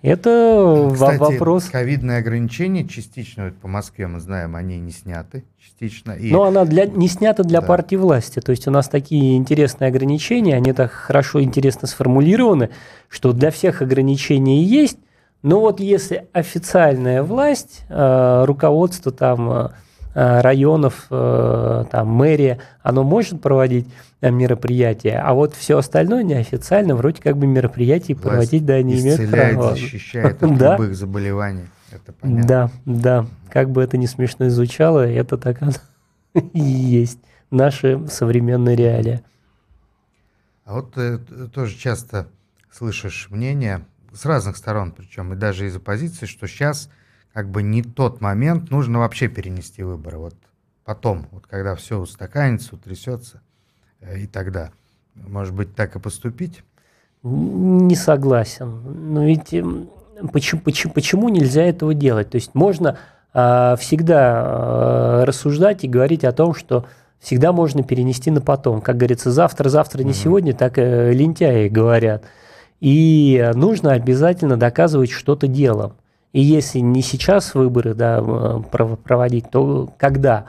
[0.00, 1.64] Это Кстати, вопрос...
[1.64, 6.12] ковидные ограничения частично, вот по Москве мы знаем, они не сняты частично.
[6.12, 6.30] И...
[6.30, 7.66] Но она для, не снята для да.
[7.66, 8.40] партии власти.
[8.40, 12.70] То есть у нас такие интересные ограничения, они так хорошо, интересно сформулированы,
[13.08, 14.98] что для всех ограничений есть,
[15.42, 19.68] но вот если официальная власть, э, руководство там Э,
[20.18, 23.86] районов, э, там, мэрия, оно может проводить
[24.20, 29.00] э, мероприятия, а вот все остальное неофициально, вроде как бы мероприятий Власть проводить, да, не
[29.00, 29.70] имеет права.
[29.72, 30.72] защищает от да?
[30.72, 31.66] любых заболеваний.
[31.92, 32.46] Это понятно.
[32.46, 33.26] Да, да.
[33.50, 35.72] Как бы это ни смешно звучало, это так оно
[36.34, 37.20] и есть.
[37.50, 39.22] Наши современные реалии.
[40.64, 41.18] А вот ты
[41.52, 42.26] тоже часто
[42.70, 46.90] слышишь мнение с разных сторон, причем и даже из оппозиции, что сейчас
[47.38, 50.18] как бы не тот момент, нужно вообще перенести выборы.
[50.18, 50.34] Вот
[50.84, 53.42] потом, вот когда все устаканится, утрясется,
[54.00, 54.72] э, и тогда.
[55.14, 56.64] Может быть, так и поступить?
[57.22, 59.12] Не согласен.
[59.12, 59.54] Но ведь
[60.32, 62.28] почему, почему, почему нельзя этого делать?
[62.28, 62.98] То есть можно
[63.32, 66.86] э, всегда э, рассуждать и говорить о том, что
[67.20, 68.80] всегда можно перенести на потом.
[68.80, 70.18] Как говорится, завтра, завтра, не угу.
[70.18, 72.24] сегодня, так э, лентяи говорят.
[72.80, 75.94] И нужно обязательно доказывать что-то делом.
[76.32, 78.22] И если не сейчас выборы да,
[79.02, 80.46] проводить, то когда?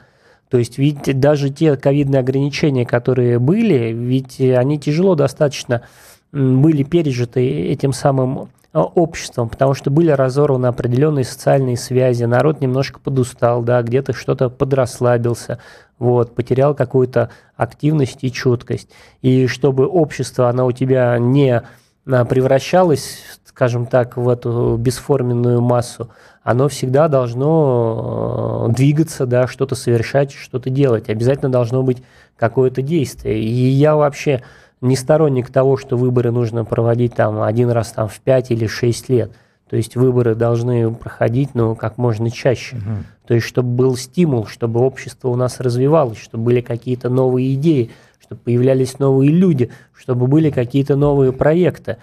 [0.50, 5.84] То есть ведь даже те ковидные ограничения, которые были, ведь они тяжело достаточно
[6.32, 13.00] были пережиты этим самым а, обществом, потому что были разорваны определенные социальные связи, народ немножко
[13.00, 15.58] подустал, да, где-то что-то подрасслабился,
[15.98, 18.90] вот, потерял какую-то активность и чуткость.
[19.24, 21.64] И чтобы общество, оно у тебя не
[22.06, 26.08] а, превращалось скажем так, в эту бесформенную массу,
[26.44, 31.10] оно всегда должно э, двигаться, да, что-то совершать, что-то делать.
[31.10, 32.02] Обязательно должно быть
[32.38, 33.44] какое-то действие.
[33.44, 34.44] И я вообще
[34.80, 39.10] не сторонник того, что выборы нужно проводить там один раз там в 5 или 6
[39.10, 39.34] лет.
[39.70, 42.78] То есть выборы должны проходить ну, как можно чаще.
[42.78, 42.96] Угу.
[43.28, 47.92] То есть чтобы был стимул, чтобы общество у нас развивалось, чтобы были какие-то новые идеи,
[48.22, 51.98] чтобы появлялись новые люди, чтобы были какие-то новые проекты.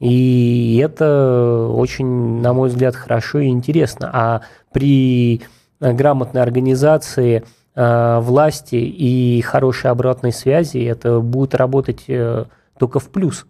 [0.00, 4.10] И это очень, на мой взгляд, хорошо и интересно.
[4.12, 4.42] А
[4.72, 5.42] при
[5.80, 7.44] грамотной организации
[7.74, 12.44] э, власти и хорошей обратной связи это будет работать э,
[12.78, 13.46] только в плюс.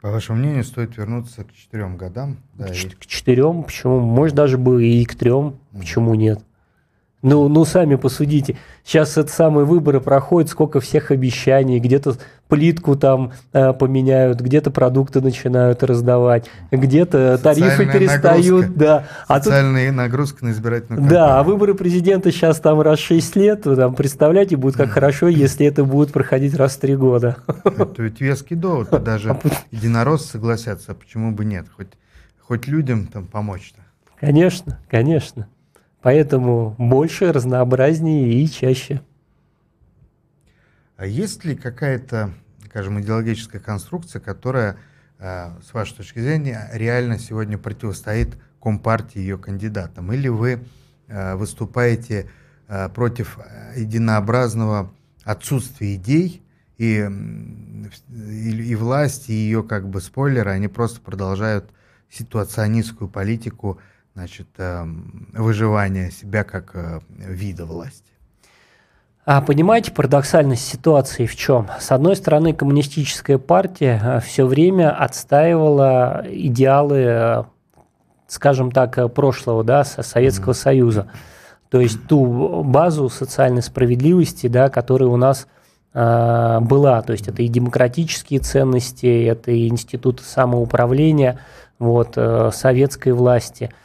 [0.00, 2.38] По вашему мнению, стоит вернуться к четырем годам?
[2.54, 2.88] Да, к, и...
[2.88, 4.00] к четырем, почему?
[4.00, 6.40] Может, даже бы и к трем, почему нет?
[7.22, 8.56] Ну, ну, сами посудите.
[8.84, 15.20] Сейчас это самые выборы проходят, сколько всех обещаний, где-то плитку там э, поменяют, где-то продукты
[15.20, 18.66] начинают раздавать, где-то тарифы перестают.
[18.66, 18.78] Нагрузка.
[18.78, 19.04] Да.
[19.26, 19.96] А Социальная тут...
[19.96, 21.10] нагрузка на избирательную кампанию.
[21.10, 25.28] Да, а выборы президента сейчас там раз в 6 лет, там, представляете, будет как хорошо,
[25.28, 27.38] если это будет проходить раз в 3 года.
[27.64, 29.40] Это ведь веский довод, даже а
[29.70, 31.88] единороссы согласятся, а почему бы нет, хоть,
[32.40, 33.80] хоть людям там помочь-то.
[34.20, 35.48] Конечно, конечно.
[36.06, 39.00] Поэтому больше, разнообразнее и чаще.
[40.96, 42.32] А есть ли какая-то,
[42.66, 44.76] скажем, идеологическая конструкция, которая
[45.18, 50.12] э, с вашей точки зрения, реально сегодня противостоит Компартии ее кандидатам?
[50.12, 50.60] Или вы
[51.08, 52.30] э, выступаете
[52.68, 53.40] э, против
[53.74, 54.92] единообразного
[55.24, 56.40] отсутствия идей,
[56.78, 57.04] и,
[58.10, 61.72] и, и власть, и ее как бы спойлеры, они просто продолжают
[62.10, 63.80] ситуационистскую политику
[64.16, 64.48] значит,
[65.34, 68.06] выживания себя как вида власти?
[69.26, 71.66] А понимаете, парадоксальность ситуации в чем?
[71.80, 77.42] С одной стороны, коммунистическая партия э, все время отстаивала идеалы, э,
[78.28, 81.08] скажем так, э, прошлого, да, Советского Союза.
[81.70, 85.48] То есть ту базу социальной справедливости, да, которая у нас
[85.92, 87.02] э, была.
[87.02, 91.40] То есть это и демократические ценности, это и институты самоуправления
[91.80, 93.72] вот, э, советской власти–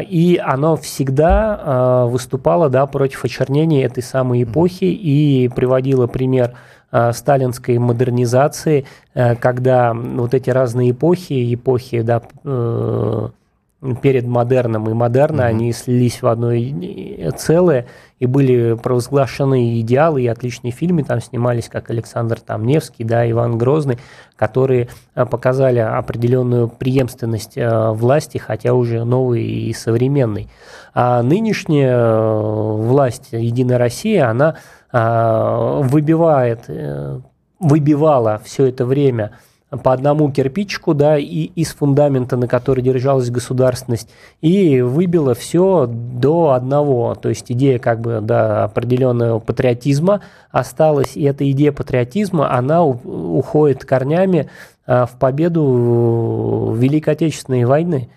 [0.00, 6.54] и оно всегда а, выступало да, против очернения этой самой эпохи и приводило пример
[6.90, 8.84] а, сталинской модернизации,
[9.14, 13.28] когда вот эти разные эпохи, эпохи да, э,
[14.02, 15.46] перед модерном и модерна, mm-hmm.
[15.46, 16.50] они слились в одно
[17.36, 17.86] целое
[18.18, 23.56] и были провозглашены идеалы и отличные фильмы там снимались, как Александр там Невский, да, Иван
[23.56, 23.98] Грозный,
[24.36, 30.50] которые э, показали определенную преемственность э, власти, хотя уже новый и современный.
[30.92, 34.56] А нынешняя э, власть Единая Россия, она
[34.92, 36.64] выбивает,
[37.60, 39.38] выбивала все это время
[39.70, 44.08] по одному кирпичику, да, и из фундамента, на который держалась государственность,
[44.40, 47.14] и выбило все до одного.
[47.14, 53.84] То есть идея как бы до определенного патриотизма осталась, и эта идея патриотизма, она уходит
[53.84, 54.48] корнями
[54.86, 58.08] а, в победу Великой Отечественной войны.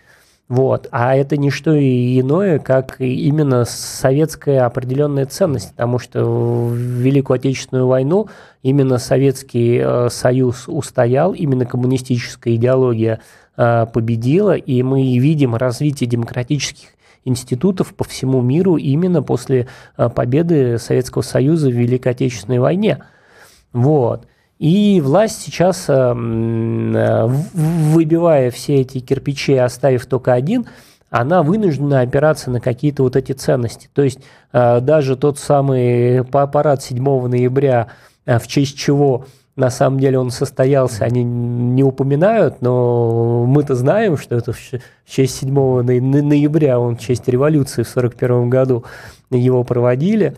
[0.53, 0.87] Вот.
[0.91, 7.87] А это не что иное, как именно советская определенная ценность, потому что в Великую Отечественную
[7.87, 8.27] войну
[8.61, 13.19] именно Советский э, Союз устоял, именно коммунистическая идеология
[13.57, 16.89] э, победила, и мы видим развитие демократических
[17.25, 22.99] институтов по всему миру именно после э, победы Советского Союза в Великой Отечественной войне.
[23.71, 24.27] Вот.
[24.63, 30.67] И власть сейчас, э, э, выбивая все эти кирпичи, оставив только один,
[31.09, 33.89] она вынуждена опираться на какие-то вот эти ценности.
[33.93, 34.19] То есть
[34.53, 37.87] э, даже тот самый парад 7 ноября,
[38.25, 39.25] в честь чего
[39.57, 44.57] на самом деле он состоялся, они не упоминают, но мы-то знаем, что это в
[45.05, 48.85] честь 7 ноября, он в честь революции в 1941 году
[49.29, 50.37] его проводили.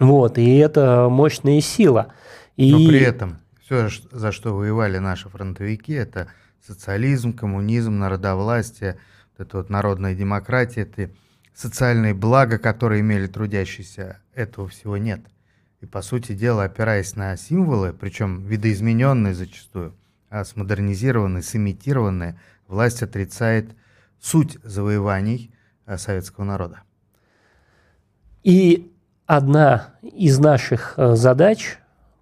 [0.00, 2.08] Вот, и это мощная сила–
[2.58, 2.72] и...
[2.72, 6.26] Но при этом все, за что воевали наши фронтовики, это
[6.60, 8.98] социализм, коммунизм, народовластие,
[9.36, 11.08] вот это вот народная демократия, это
[11.54, 15.20] социальные блага, которые имели трудящиеся, этого всего нет.
[15.80, 19.94] И, по сути дела, опираясь на символы, причем видоизмененные зачастую,
[20.28, 23.70] а смодернизированные, сымитированные, власть отрицает
[24.20, 25.52] суть завоеваний
[25.86, 26.82] э, советского народа.
[28.42, 28.92] И
[29.26, 31.78] одна из наших э, задач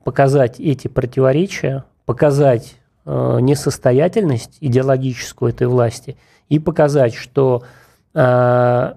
[0.06, 2.76] показать эти противоречия, показать
[3.06, 6.16] э, несостоятельность идеологическую этой власти
[6.48, 7.64] и показать, что
[8.14, 8.92] э,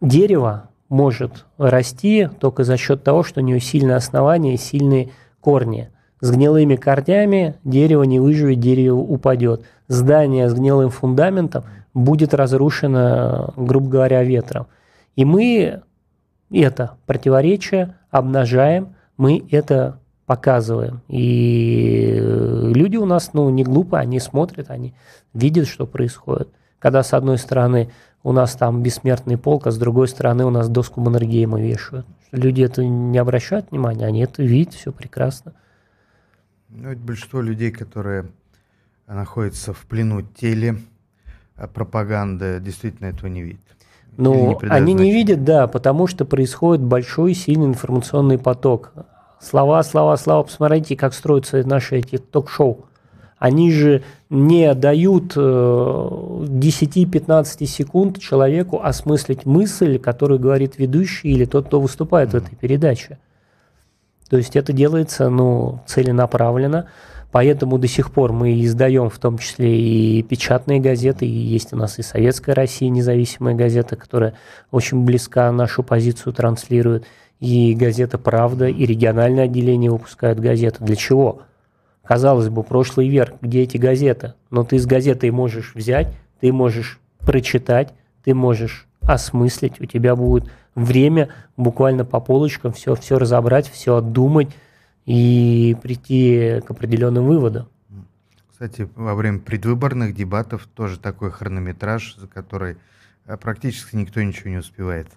[0.00, 5.10] дерево может расти только за счет того, что у нее сильное основание и сильные
[5.40, 5.90] корни.
[6.20, 9.62] С гнилыми корнями дерево не выживет, дерево упадет.
[9.88, 11.64] Здание с гнилым фундаментом
[11.94, 14.68] будет разрушено, грубо говоря, ветром.
[15.16, 15.82] И мы
[16.52, 19.98] это противоречие обнажаем, мы это
[20.28, 21.00] показываем.
[21.08, 24.94] И э, люди у нас, ну, не глупые, они смотрят, они
[25.32, 26.50] видят, что происходит.
[26.78, 27.90] Когда с одной стороны
[28.22, 32.06] у нас там бессмертный полк, а с другой стороны у нас доску Маннергейма вешают.
[32.30, 35.54] Люди это не обращают внимания, они это видят, все прекрасно.
[36.68, 38.26] Ну, это большинство людей, которые
[39.06, 40.76] находятся в плену теле
[41.56, 43.60] а пропаганды, действительно этого не видят.
[44.18, 44.94] Ну, они значения.
[44.94, 48.92] не видят, да, потому что происходит большой сильный информационный поток
[49.40, 50.44] слова, слова, слова.
[50.44, 52.84] Посмотрите, как строятся наши эти ток-шоу.
[53.38, 61.66] Они же не дают 10-15 э, секунд человеку осмыслить мысль, которую говорит ведущий или тот,
[61.66, 63.18] кто выступает в этой передаче.
[64.28, 66.88] То есть это делается ну, целенаправленно.
[67.30, 71.76] Поэтому до сих пор мы издаем в том числе и печатные газеты, и есть у
[71.76, 74.32] нас и Советская Россия, независимая газета, которая
[74.70, 77.04] очень близка нашу позицию транслирует
[77.40, 80.84] и газета «Правда», и региональное отделение выпускают газеты.
[80.84, 81.42] Для чего?
[82.02, 84.34] Казалось бы, прошлый век, где эти газеты?
[84.50, 87.92] Но ты с газетой можешь взять, ты можешь прочитать,
[88.24, 94.48] ты можешь осмыслить, у тебя будет время буквально по полочкам все, все разобрать, все отдумать
[95.06, 97.68] и прийти к определенным выводам.
[98.50, 102.76] Кстати, во время предвыборных дебатов тоже такой хронометраж, за который
[103.26, 105.08] э, практически никто ничего не успевает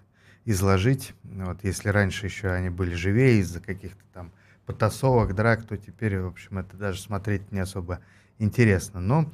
[0.45, 1.13] изложить.
[1.23, 4.31] Вот если раньше еще они были живее из-за каких-то там
[4.65, 7.99] потасовок, драк, то теперь, в общем, это даже смотреть не особо
[8.39, 8.99] интересно.
[8.99, 9.25] Но,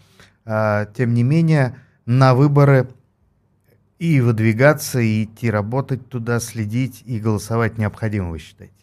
[0.46, 2.88] а, тем не менее, на выборы
[4.00, 8.74] и выдвигаться, и идти работать туда, следить и голосовать необходимо, вы считаете?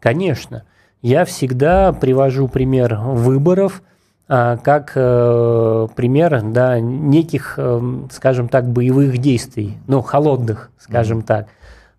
[0.00, 0.64] Конечно.
[1.02, 3.82] Я всегда привожу пример выборов
[4.28, 7.80] а, как э, пример да, неких, э,
[8.10, 11.26] скажем так, боевых действий, ну, холодных, скажем mm-hmm.
[11.26, 11.48] так.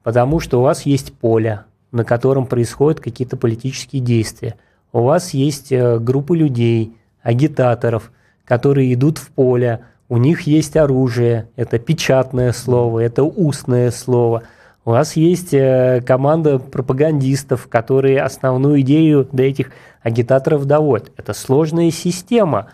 [0.03, 4.55] Потому что у вас есть поле, на котором происходят какие-то политические действия.
[4.91, 8.11] У вас есть э, группы людей, агитаторов,
[8.45, 9.79] которые идут в поле,
[10.09, 14.43] у них есть оружие, это печатное слово, это устное слово.
[14.85, 21.11] У вас есть э, команда пропагандистов, которые основную идею до этих агитаторов доводят.
[21.15, 22.67] Это сложная система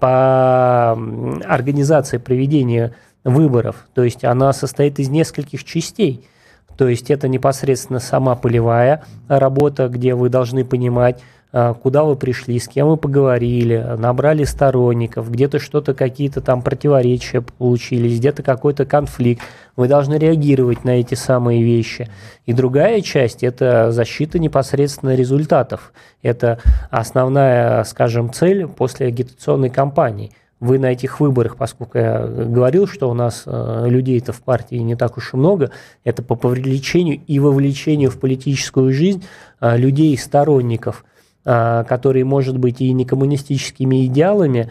[0.00, 3.86] по организации проведения выборов.
[3.94, 6.26] То есть она состоит из нескольких частей.
[6.76, 11.20] То есть это непосредственно сама полевая работа, где вы должны понимать,
[11.52, 17.42] а, куда вы пришли, с кем вы поговорили, набрали сторонников, где-то что-то, какие-то там противоречия
[17.42, 19.40] получились, где-то какой-то конфликт.
[19.76, 22.10] Вы должны реагировать на эти самые вещи.
[22.44, 25.92] И другая часть– это защита непосредственно результатов.
[26.22, 26.58] Это
[26.90, 30.32] основная, скажем, цель после агитационной кампании–
[30.64, 34.96] вы на этих выборах, поскольку я говорил, что у нас э, людей-то в партии не
[34.96, 35.70] так уж и много,
[36.04, 39.24] это по привлечению и вовлечению в политическую жизнь
[39.60, 41.04] э, людей, сторонников,
[41.44, 44.70] э, которые, может быть, и не коммунистическими идеалами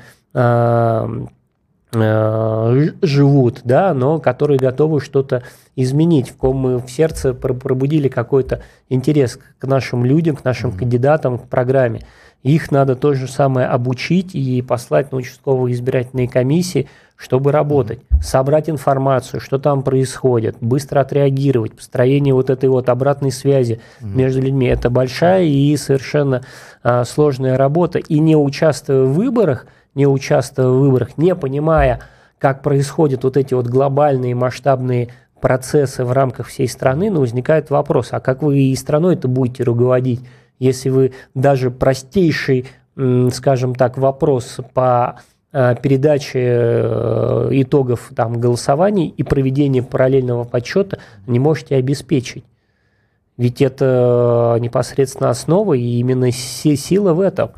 [3.03, 5.43] живут, да, но которые готовы что-то
[5.75, 11.37] изменить, в ком мы в сердце пробудили какой-то интерес к нашим людям, к нашим кандидатам,
[11.37, 12.01] к программе.
[12.43, 18.69] Их надо то же самое обучить и послать на участковые избирательные комиссии, чтобы работать, собрать
[18.69, 24.67] информацию, что там происходит, быстро отреагировать, построение вот этой вот обратной связи между людьми.
[24.67, 26.43] Это большая и совершенно
[26.83, 27.99] а, сложная работа.
[27.99, 29.65] И не участвуя в выборах,
[29.95, 32.01] не участвуя в выборах, не понимая,
[32.39, 38.09] как происходят вот эти вот глобальные масштабные процессы в рамках всей страны, но возникает вопрос,
[38.11, 40.21] а как вы и страной это будете руководить?
[40.59, 42.65] Если вы даже простейший,
[43.31, 45.19] скажем так, вопрос по
[45.51, 52.45] э, передаче э, итогов там, голосований и проведения параллельного подсчета не можете обеспечить.
[53.37, 57.51] Ведь это непосредственно основа, и именно сила в этом.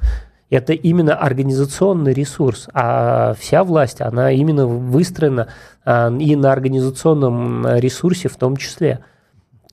[0.50, 5.48] Это именно организационный ресурс, а вся власть, она именно выстроена
[5.84, 9.00] а, и на организационном ресурсе в том числе.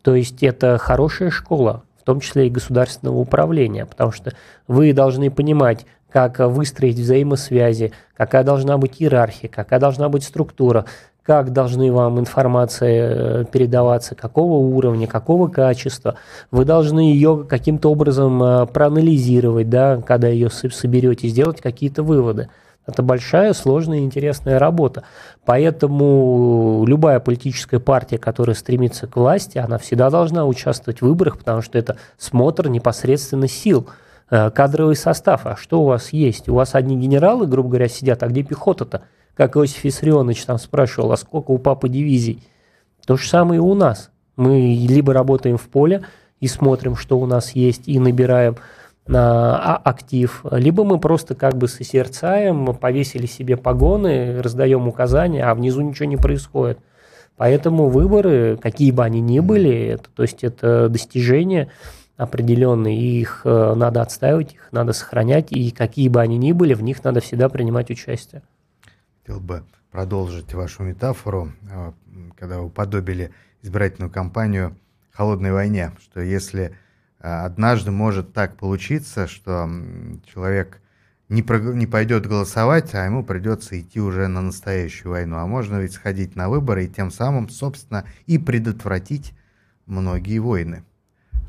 [0.03, 4.33] То есть это хорошая школа, в том числе и государственного управления, потому что
[4.67, 10.85] вы должны понимать, как выстроить взаимосвязи, какая должна быть иерархия, какая должна быть структура,
[11.23, 16.17] как должны вам информация э, передаваться, какого уровня, какого качества.
[16.51, 22.49] Вы должны ее каким-то образом э, проанализировать, да, когда ее соберете, сделать какие-то выводы.
[22.87, 25.05] Это большая, сложная и интересная работа.
[25.45, 31.63] Поэтому любая политическая партия, которая стремится к власти, она всегда должна участвовать в выборах, потому
[31.63, 33.89] что это смотр непосредственно сил,
[34.31, 35.47] э, кадровый состав.
[35.47, 36.49] А что у вас есть?
[36.49, 39.03] У вас одни генералы, грубо говоря, сидят, а где пехота-то?
[39.37, 42.43] Как Иосиф Виссарионович там спрашивал, а сколько у папы дивизий?
[43.07, 44.11] То же самое и у нас.
[44.37, 46.03] Мы либо работаем в поле
[46.41, 48.57] и смотрим, что у нас есть, и набираем
[49.07, 56.09] актив, либо мы просто как бы созерцаем, повесили себе погоны, раздаем указания, а внизу ничего
[56.09, 56.79] не происходит.
[57.37, 61.69] Поэтому выборы, какие бы они ни были, это, то есть это достижения
[62.17, 66.75] определенные, и их э, надо отстаивать, их надо сохранять, и какие бы они ни были,
[66.75, 68.43] в них надо всегда принимать участие.
[69.23, 71.93] Хотел бы продолжить вашу метафору, э,
[72.37, 73.33] когда вы подобили
[73.63, 74.77] избирательную кампанию
[75.11, 76.75] холодной войне, что если а,
[77.23, 79.71] однажды может так получиться, что
[80.27, 80.81] человек
[81.29, 85.37] не, про, не пойдет голосовать, а ему придется идти уже на настоящую войну.
[85.37, 89.35] А можно ведь сходить на выборы и тем самым, собственно, и предотвратить
[89.87, 90.85] многие войны.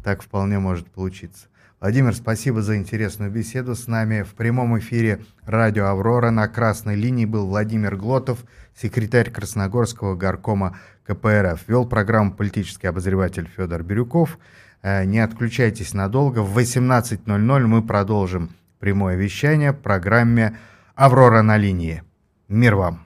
[0.04, 1.48] Так вполне может получиться.
[1.82, 4.22] Владимир, спасибо за интересную беседу с нами.
[4.22, 8.46] В прямом эфире радио «Аврора» на красной линии был Владимир Глотов,
[8.76, 11.68] секретарь Красногорского горкома КПРФ.
[11.68, 14.38] Вел программу политический обозреватель Федор Бирюков–
[14.84, 16.40] не отключайтесь надолго.
[16.40, 20.58] В 18.00 мы продолжим прямое вещание в программе
[20.96, 22.04] «Аврора на линии».
[22.50, 23.06] Мир вам!